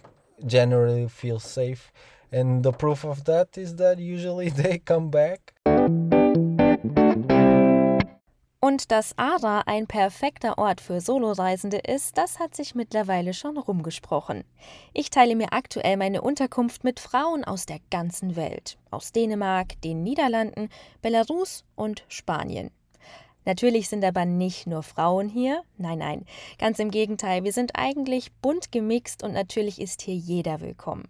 generally 0.45 1.07
feels 1.07 1.43
safe, 1.43 1.91
and 2.31 2.63
the 2.63 2.71
proof 2.71 3.03
of 3.05 3.25
that 3.25 3.57
is 3.57 3.75
that 3.75 3.99
usually 3.99 4.49
they 4.61 4.79
come 4.79 5.09
back. 5.09 5.53
Und 8.67 8.91
dass 8.91 9.17
Ara 9.17 9.61
ein 9.65 9.87
perfekter 9.87 10.57
Ort 10.57 10.81
für 10.81 10.99
Soloreisende 10.99 11.77
ist, 11.77 12.17
das 12.17 12.37
hat 12.37 12.53
sich 12.53 12.75
mittlerweile 12.75 13.33
schon 13.33 13.57
rumgesprochen. 13.57 14.43
Ich 14.93 15.09
teile 15.09 15.37
mir 15.37 15.53
aktuell 15.53 15.95
meine 15.95 16.21
Unterkunft 16.21 16.83
mit 16.83 16.99
Frauen 16.99 17.45
aus 17.45 17.65
der 17.65 17.79
ganzen 17.89 18.35
Welt. 18.35 18.77
Aus 18.91 19.13
Dänemark, 19.13 19.81
den 19.83 20.03
Niederlanden, 20.03 20.67
Belarus 21.01 21.63
und 21.77 22.03
Spanien. 22.09 22.69
Natürlich 23.45 23.87
sind 23.87 24.03
aber 24.03 24.25
nicht 24.25 24.67
nur 24.67 24.83
Frauen 24.83 25.29
hier. 25.29 25.61
Nein, 25.77 25.99
nein. 25.99 26.25
Ganz 26.59 26.77
im 26.79 26.91
Gegenteil, 26.91 27.45
wir 27.45 27.53
sind 27.53 27.71
eigentlich 27.75 28.33
bunt 28.41 28.73
gemixt 28.73 29.23
und 29.23 29.31
natürlich 29.31 29.79
ist 29.79 30.01
hier 30.01 30.15
jeder 30.15 30.59
willkommen. 30.59 31.07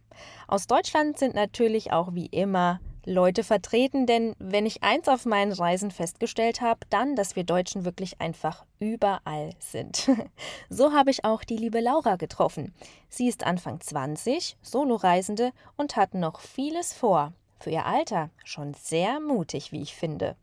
Aus 0.47 0.67
Deutschland 0.67 1.17
sind 1.17 1.33
natürlich 1.33 1.91
auch 1.91 2.13
wie 2.13 2.27
immer 2.27 2.79
Leute 3.07 3.43
vertreten, 3.43 4.05
denn 4.05 4.35
wenn 4.37 4.65
ich 4.65 4.83
eins 4.83 5.07
auf 5.07 5.25
meinen 5.25 5.53
Reisen 5.53 5.91
festgestellt 5.91 6.61
habe, 6.61 6.81
dann, 6.89 7.15
dass 7.15 7.35
wir 7.35 7.43
Deutschen 7.43 7.85
wirklich 7.85 8.19
einfach 8.19 8.65
überall 8.79 9.51
sind. 9.59 10.09
so 10.69 10.91
habe 10.91 11.09
ich 11.09 11.23
auch 11.23 11.43
die 11.43 11.57
liebe 11.57 11.79
Laura 11.79 12.17
getroffen. 12.17 12.73
Sie 13.09 13.27
ist 13.27 13.45
Anfang 13.45 13.79
20, 13.79 14.57
Soloreisende 14.61 15.51
und 15.77 15.95
hat 15.95 16.13
noch 16.13 16.41
vieles 16.41 16.93
vor. 16.93 17.33
Für 17.59 17.69
ihr 17.69 17.85
Alter 17.85 18.29
schon 18.43 18.73
sehr 18.73 19.19
mutig, 19.19 19.71
wie 19.71 19.81
ich 19.81 19.95
finde. 19.95 20.35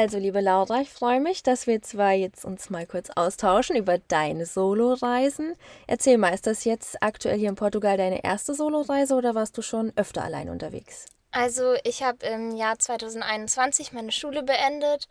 Also, 0.00 0.16
liebe 0.18 0.40
Laura, 0.40 0.80
ich 0.80 0.90
freue 0.90 1.18
mich, 1.18 1.42
dass 1.42 1.66
wir 1.66 1.82
zwei 1.82 2.14
jetzt 2.14 2.44
uns 2.44 2.70
mal 2.70 2.86
kurz 2.86 3.10
austauschen 3.16 3.74
über 3.74 3.98
deine 3.98 4.46
Soloreisen. 4.46 5.56
Erzähl 5.88 6.18
mal, 6.18 6.32
ist 6.32 6.46
das 6.46 6.64
jetzt 6.64 7.02
aktuell 7.02 7.36
hier 7.36 7.48
in 7.48 7.56
Portugal 7.56 7.96
deine 7.96 8.22
erste 8.22 8.54
Soloreise 8.54 9.16
oder 9.16 9.34
warst 9.34 9.58
du 9.58 9.62
schon 9.62 9.92
öfter 9.96 10.22
allein 10.22 10.50
unterwegs? 10.50 11.06
Also, 11.32 11.74
ich 11.82 12.04
habe 12.04 12.24
im 12.24 12.54
Jahr 12.54 12.78
2021 12.78 13.92
meine 13.92 14.12
Schule 14.12 14.44
beendet 14.44 15.08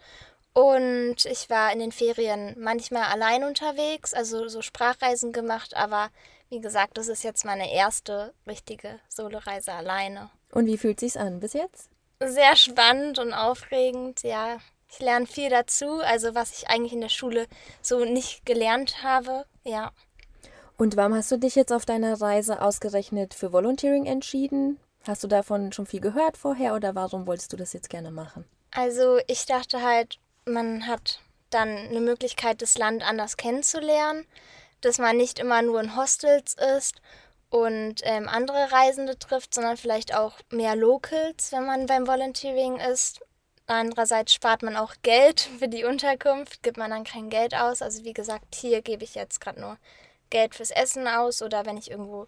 und 0.54 1.26
ich 1.26 1.50
war 1.50 1.74
in 1.74 1.80
den 1.80 1.92
Ferien 1.92 2.56
manchmal 2.58 3.12
allein 3.12 3.44
unterwegs, 3.44 4.14
also 4.14 4.48
so 4.48 4.62
Sprachreisen 4.62 5.34
gemacht, 5.34 5.76
aber 5.76 6.12
wie 6.48 6.62
gesagt, 6.62 6.98
das 6.98 7.10
ist 7.10 7.26
jetzt 7.26 7.44
meine 7.44 7.74
erste 7.74 8.34
richtige 8.48 9.02
Soloreise 9.10 9.74
alleine. 9.74 10.30
Und 10.54 10.66
wie 10.66 10.78
fühlt 10.78 11.02
sich's 11.02 11.18
an 11.18 11.42
bis 11.42 11.52
jetzt? 11.52 11.90
sehr 12.20 12.56
spannend 12.56 13.20
und 13.20 13.34
aufregend. 13.34 14.24
Ja, 14.24 14.58
ich 14.90 15.00
lerne 15.00 15.28
viel 15.28 15.50
dazu, 15.50 16.00
also 16.00 16.36
was 16.36 16.52
ich 16.58 16.70
eigentlich 16.70 16.94
in 16.94 17.02
der 17.02 17.10
Schule 17.10 17.48
so 17.82 18.06
nicht 18.06 18.46
gelernt 18.46 19.04
habe. 19.04 19.46
Ja. 19.64 19.92
Und 20.78 20.96
warum 20.96 21.16
hast 21.16 21.32
du 21.32 21.38
dich 21.38 21.56
jetzt 21.56 21.74
auf 21.74 21.86
deiner 21.86 22.22
Reise 22.22 22.62
ausgerechnet 22.62 23.34
für 23.34 23.52
Volunteering 23.52 24.06
entschieden? 24.06 24.80
Hast 25.06 25.24
du 25.24 25.28
davon 25.28 25.72
schon 25.72 25.86
viel 25.86 26.02
gehört 26.02 26.38
vorher 26.38 26.76
oder 26.76 26.94
warum 26.94 27.28
wolltest 27.28 27.52
du 27.54 27.58
das 27.58 27.74
jetzt 27.74 27.90
gerne 27.90 28.12
machen? 28.12 28.46
Also 28.72 29.20
ich 29.28 29.46
dachte 29.46 29.82
halt, 29.82 30.20
man 30.46 30.86
hat 30.86 31.22
dann 31.50 31.70
eine 31.70 32.02
Möglichkeit, 32.02 32.62
das 32.62 32.78
Land 32.78 33.08
anders 33.08 33.38
kennenzulernen, 33.38 34.26
dass 34.82 35.00
man 35.00 35.18
nicht 35.18 35.40
immer 35.40 35.62
nur 35.62 35.82
in 35.82 35.96
Hostels 35.96 36.56
ist 36.78 37.02
und 37.50 38.02
ähm, 38.04 38.28
andere 38.28 38.72
Reisende 38.72 39.18
trifft, 39.18 39.54
sondern 39.54 39.78
vielleicht 39.78 40.14
auch 40.14 40.40
mehr 40.52 40.76
Locals, 40.76 41.52
wenn 41.52 41.66
man 41.66 41.86
beim 41.86 42.06
Volunteering 42.06 42.80
ist. 42.80 43.22
Andererseits 43.68 44.34
spart 44.34 44.64
man 44.64 44.78
auch 44.78 44.94
Geld 45.04 45.42
für 45.60 45.68
die 45.68 45.84
Unterkunft, 45.84 46.64
gibt 46.64 46.78
man 46.78 46.90
dann 46.90 47.04
kein 47.04 47.30
Geld 47.30 47.54
aus. 47.54 47.82
Also 47.82 48.06
wie 48.06 48.14
gesagt, 48.14 48.56
hier 48.56 48.82
gebe 48.82 49.04
ich 49.04 49.14
jetzt 49.14 49.42
gerade 49.42 49.60
nur 49.60 49.78
Geld 50.30 50.56
fürs 50.56 50.72
Essen 50.72 51.08
aus 51.08 51.42
oder 51.42 51.66
wenn 51.66 51.78
ich 51.78 51.92
irgendwo 51.92 52.28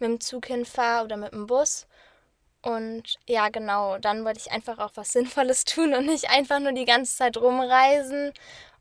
mit 0.00 0.08
dem 0.08 0.20
Zug 0.20 0.46
hinfahre 0.46 1.04
oder 1.04 1.16
mit 1.16 1.32
dem 1.32 1.46
Bus. 1.46 1.86
Und 2.62 3.18
ja, 3.26 3.48
genau, 3.48 3.98
dann 3.98 4.24
wollte 4.24 4.40
ich 4.40 4.50
einfach 4.50 4.78
auch 4.78 4.90
was 4.96 5.12
Sinnvolles 5.12 5.64
tun 5.64 5.94
und 5.94 6.06
nicht 6.06 6.28
einfach 6.28 6.58
nur 6.58 6.72
die 6.72 6.84
ganze 6.84 7.16
Zeit 7.16 7.36
rumreisen. 7.36 8.32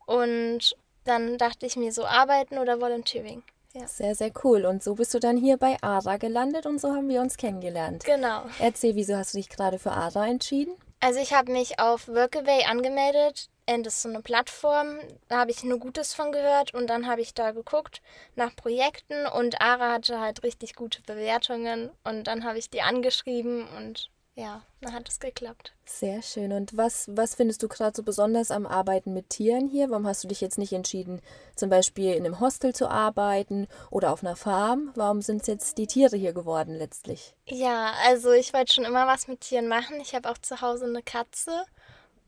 Und 0.08 0.76
dann 1.04 1.38
dachte 1.38 1.68
ich 1.68 1.76
mir 1.76 1.92
so 1.92 2.06
arbeiten 2.06 2.58
oder 2.58 2.82
Volunteering. 2.82 3.44
Ja. 3.74 3.88
Sehr, 3.88 4.16
sehr 4.16 4.32
cool. 4.44 4.66
Und 4.66 4.84
so 4.84 4.96
bist 4.96 5.14
du 5.14 5.20
dann 5.20 5.38
hier 5.38 5.58
bei 5.58 5.78
ARA 5.82 6.18
gelandet 6.18 6.66
und 6.66 6.82
so 6.82 6.90
haben 6.90 7.08
wir 7.08 7.22
uns 7.22 7.38
kennengelernt. 7.38 8.04
Genau. 8.04 8.46
Erzähl, 8.58 8.96
wieso 8.96 9.16
hast 9.16 9.36
du 9.36 9.38
dich 9.38 9.50
gerade 9.50 9.78
für 9.78 9.92
ARA 9.92 10.28
entschieden? 10.28 10.74
Also 11.02 11.20
ich 11.20 11.34
habe 11.34 11.52
mich 11.52 11.80
auf 11.80 12.08
Workaway 12.08 12.66
angemeldet. 12.66 13.50
Das 13.66 13.94
ist 13.94 14.02
so 14.02 14.10
eine 14.10 14.22
Plattform, 14.24 14.98
da 15.28 15.38
habe 15.38 15.52
ich 15.52 15.64
nur 15.64 15.78
Gutes 15.78 16.16
von 16.16 16.32
gehört 16.32 16.74
und 16.74 16.88
dann 16.88 17.06
habe 17.06 17.22
ich 17.22 17.36
da 17.36 17.52
geguckt 17.52 18.02
nach 18.36 18.56
Projekten 18.56 19.28
und 19.28 19.62
ARA 19.62 19.92
hatte 19.94 20.20
halt 20.20 20.42
richtig 20.42 20.74
gute 20.74 21.04
Bewertungen 21.04 21.92
und 22.04 22.24
dann 22.24 22.44
habe 22.46 22.58
ich 22.58 22.72
die 22.72 22.82
angeschrieben 22.82 23.68
und 23.78 24.10
ja, 24.40 24.62
dann 24.80 24.94
hat 24.94 25.10
es 25.10 25.20
geklappt. 25.20 25.74
Sehr 25.84 26.22
schön. 26.22 26.54
Und 26.54 26.78
was, 26.78 27.10
was 27.12 27.36
findest 27.36 27.62
du 27.62 27.68
gerade 27.68 27.94
so 27.94 28.04
besonders 28.04 28.52
am 28.52 28.66
Arbeiten 28.66 29.14
mit 29.14 29.30
Tieren 29.30 29.68
hier? 29.68 29.90
Warum 29.90 30.08
hast 30.08 30.24
du 30.24 30.30
dich 30.30 30.40
jetzt 30.40 30.58
nicht 30.58 30.72
entschieden, 30.72 31.22
zum 31.58 31.70
Beispiel 31.70 32.14
in 32.14 32.26
einem 32.26 32.40
Hostel 32.40 32.74
zu 32.74 32.90
arbeiten 32.90 33.68
oder 33.92 34.14
auf 34.14 34.24
einer 34.24 34.38
Farm? 34.38 34.92
Warum 34.96 35.22
sind 35.22 35.42
es 35.42 35.48
jetzt 35.48 35.78
die 35.78 35.88
Tiere 35.88 36.16
hier 36.16 36.32
geworden 36.32 36.74
letztlich? 36.74 37.36
Ja, 37.48 37.92
also 38.06 38.32
ich 38.32 38.54
wollte 38.54 38.72
schon 38.72 38.86
immer 38.86 39.08
was 39.08 39.28
mit 39.28 39.42
Tieren 39.42 39.68
machen. 39.68 40.00
Ich 40.00 40.16
habe 40.16 40.30
auch 40.30 40.38
zu 40.38 40.62
Hause 40.62 40.86
eine 40.86 41.04
Katze 41.04 41.66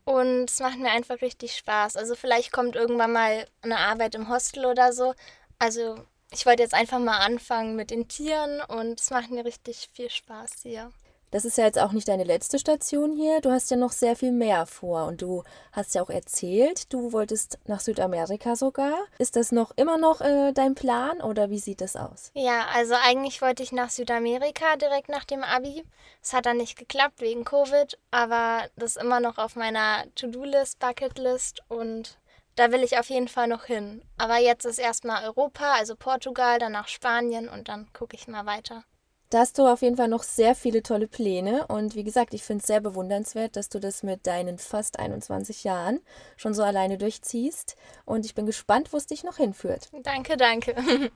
und 0.04 0.50
es 0.50 0.60
macht 0.60 0.78
mir 0.78 0.90
einfach 0.90 1.22
richtig 1.22 1.56
Spaß. 1.56 1.96
Also 1.96 2.14
vielleicht 2.14 2.52
kommt 2.52 2.76
irgendwann 2.76 3.12
mal 3.12 3.46
eine 3.62 3.78
Arbeit 3.78 4.14
im 4.16 4.28
Hostel 4.28 4.66
oder 4.66 4.92
so. 4.92 5.14
Also 5.58 5.96
ich 6.30 6.44
wollte 6.44 6.62
jetzt 6.62 6.74
einfach 6.74 6.98
mal 6.98 7.20
anfangen 7.20 7.74
mit 7.74 7.90
den 7.90 8.06
Tieren 8.06 8.60
und 8.60 9.00
es 9.00 9.08
macht 9.08 9.30
mir 9.30 9.46
richtig 9.46 9.88
viel 9.94 10.10
Spaß 10.10 10.56
hier. 10.62 10.90
Das 11.32 11.46
ist 11.46 11.56
ja 11.56 11.64
jetzt 11.64 11.78
auch 11.78 11.92
nicht 11.92 12.08
deine 12.08 12.24
letzte 12.24 12.58
Station 12.58 13.10
hier. 13.10 13.40
Du 13.40 13.50
hast 13.50 13.70
ja 13.70 13.78
noch 13.78 13.92
sehr 13.92 14.16
viel 14.16 14.32
mehr 14.32 14.66
vor 14.66 15.06
und 15.06 15.22
du 15.22 15.44
hast 15.72 15.94
ja 15.94 16.02
auch 16.02 16.10
erzählt, 16.10 16.92
du 16.92 17.12
wolltest 17.12 17.58
nach 17.64 17.80
Südamerika 17.80 18.54
sogar. 18.54 18.92
Ist 19.18 19.34
das 19.34 19.50
noch 19.50 19.72
immer 19.76 19.96
noch 19.96 20.20
äh, 20.20 20.52
dein 20.52 20.74
Plan 20.74 21.22
oder 21.22 21.48
wie 21.48 21.58
sieht 21.58 21.80
das 21.80 21.96
aus? 21.96 22.32
Ja, 22.34 22.66
also 22.74 22.94
eigentlich 23.02 23.40
wollte 23.40 23.62
ich 23.62 23.72
nach 23.72 23.88
Südamerika 23.88 24.76
direkt 24.76 25.08
nach 25.08 25.24
dem 25.24 25.42
Abi. 25.42 25.84
Es 26.22 26.34
hat 26.34 26.44
dann 26.44 26.58
nicht 26.58 26.78
geklappt 26.78 27.22
wegen 27.22 27.46
Covid, 27.46 27.98
aber 28.10 28.68
das 28.76 28.96
ist 28.96 29.02
immer 29.02 29.20
noch 29.20 29.38
auf 29.38 29.56
meiner 29.56 30.04
To-Do-List, 30.14 30.80
Bucket-List 30.80 31.62
und 31.68 32.18
da 32.56 32.70
will 32.70 32.82
ich 32.82 32.98
auf 32.98 33.08
jeden 33.08 33.28
Fall 33.28 33.48
noch 33.48 33.64
hin. 33.64 34.02
Aber 34.18 34.36
jetzt 34.36 34.66
ist 34.66 34.78
erstmal 34.78 35.24
Europa, 35.24 35.72
also 35.72 35.96
Portugal, 35.96 36.58
danach 36.58 36.88
Spanien 36.88 37.48
und 37.48 37.68
dann 37.68 37.90
gucke 37.94 38.16
ich 38.16 38.28
mal 38.28 38.44
weiter. 38.44 38.84
Da 39.32 39.38
hast 39.38 39.56
du 39.56 39.66
auf 39.66 39.80
jeden 39.80 39.96
Fall 39.96 40.08
noch 40.08 40.24
sehr 40.24 40.54
viele 40.54 40.82
tolle 40.82 41.08
Pläne 41.08 41.66
und 41.68 41.94
wie 41.94 42.04
gesagt, 42.04 42.34
ich 42.34 42.42
finde 42.42 42.60
es 42.60 42.66
sehr 42.66 42.82
bewundernswert, 42.82 43.56
dass 43.56 43.70
du 43.70 43.80
das 43.80 44.02
mit 44.02 44.26
deinen 44.26 44.58
fast 44.58 44.98
21 44.98 45.64
Jahren 45.64 46.00
schon 46.36 46.52
so 46.52 46.62
alleine 46.62 46.98
durchziehst 46.98 47.76
und 48.04 48.26
ich 48.26 48.34
bin 48.34 48.44
gespannt, 48.44 48.92
wo 48.92 48.98
es 48.98 49.06
dich 49.06 49.24
noch 49.24 49.38
hinführt. 49.38 49.88
Danke, 50.02 50.36
danke. 50.36 50.74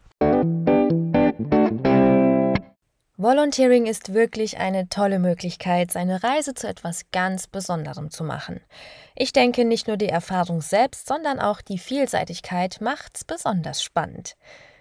Volunteering 3.19 3.85
ist 3.85 4.15
wirklich 4.15 4.57
eine 4.57 4.89
tolle 4.89 5.19
Möglichkeit, 5.19 5.93
seine 5.93 6.23
Reise 6.23 6.55
zu 6.55 6.67
etwas 6.67 7.03
ganz 7.13 7.47
Besonderem 7.47 8.11
zu 8.11 8.25
machen. 8.25 8.63
Ich 9.15 9.35
denke, 9.35 9.67
nicht 9.67 9.89
nur 9.89 9.99
die 9.99 10.09
Erfahrung 10.09 10.63
selbst, 10.63 11.07
sondern 11.07 11.39
auch 11.39 11.61
die 11.61 11.79
Vielseitigkeit 11.79 12.79
macht's 12.81 13.25
besonders 13.25 13.83
spannend. 13.83 14.37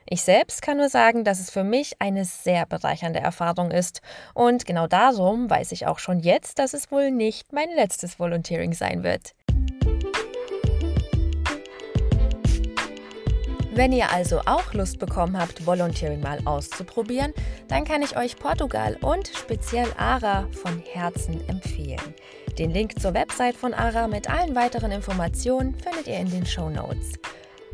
Ich 0.08 0.22
selbst 0.22 0.62
kann 0.62 0.78
nur 0.78 0.90
sagen, 0.90 1.24
dass 1.24 1.40
es 1.40 1.50
für 1.50 1.64
mich 1.64 2.00
eine 2.00 2.26
sehr 2.26 2.68
bereichernde 2.68 3.20
Erfahrung 3.20 3.72
ist. 3.72 4.02
Und 4.36 4.68
genau 4.68 4.86
darum 4.86 5.50
weiß 5.50 5.72
ich 5.72 5.88
auch 5.88 5.98
schon 5.98 6.20
jetzt, 6.20 6.60
dass 6.60 6.76
es 6.76 6.92
wohl 6.92 7.10
nicht 7.10 7.54
mein 7.54 7.70
letztes 7.76 8.20
Volunteering 8.20 8.74
sein 8.74 9.04
wird. 9.04 9.34
Wenn 13.74 13.92
ihr 13.92 14.12
also 14.12 14.42
auch 14.46 14.74
Lust 14.74 15.00
bekommen 15.00 15.40
habt, 15.40 15.66
Volunteering 15.66 16.22
mal 16.22 16.40
auszuprobieren, 16.46 17.34
dann 17.68 17.84
kann 17.84 18.04
ich 18.04 18.16
euch 18.16 18.38
Portugal 18.38 18.98
und 19.02 19.28
speziell 19.36 19.88
ARA 19.98 20.48
von 20.52 20.84
Herzen 20.94 21.46
empfehlen. 21.50 22.14
Den 22.60 22.70
Link 22.70 23.00
zur 23.02 23.16
Website 23.16 23.58
von 23.58 23.74
ARA 23.74 24.08
mit 24.08 24.30
allen 24.30 24.56
weiteren 24.56 24.92
Informationen 24.92 25.74
findet 25.76 26.08
ihr 26.08 26.20
in 26.20 26.30
den 26.30 26.46
Show 26.46 26.70
Notes. 26.70 27.14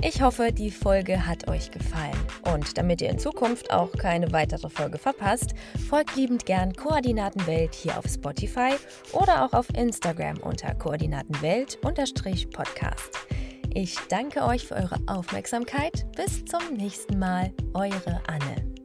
Ich 0.04 0.22
hoffe, 0.22 0.52
die 0.52 0.72
Folge 0.72 1.28
hat 1.28 1.48
euch 1.48 1.70
gefallen. 1.70 2.18
Und 2.52 2.76
damit 2.78 3.02
ihr 3.02 3.10
in 3.10 3.20
Zukunft 3.20 3.72
auch 3.72 3.92
keine 3.94 4.32
weitere 4.32 4.68
Folge 4.68 4.98
verpasst, 4.98 5.54
folgt 5.90 6.16
liebend 6.16 6.48
gern 6.48 6.74
Koordinatenwelt 6.74 7.76
hier 7.76 8.00
auf 8.00 8.06
Spotify 8.08 8.72
oder 9.14 9.46
auch 9.46 9.54
auf 9.54 9.68
Instagram 9.78 10.40
unter 10.40 10.74
Koordinatenwelt-podcast. 10.74 13.20
Ich 13.74 13.96
danke 14.10 14.44
euch 14.44 14.68
für 14.68 14.76
eure 14.76 14.98
Aufmerksamkeit. 15.06 16.06
Bis 16.16 16.44
zum 16.46 16.74
nächsten 16.76 17.20
Mal. 17.20 17.54
Eure 17.74 18.22
Anne. 18.28 18.81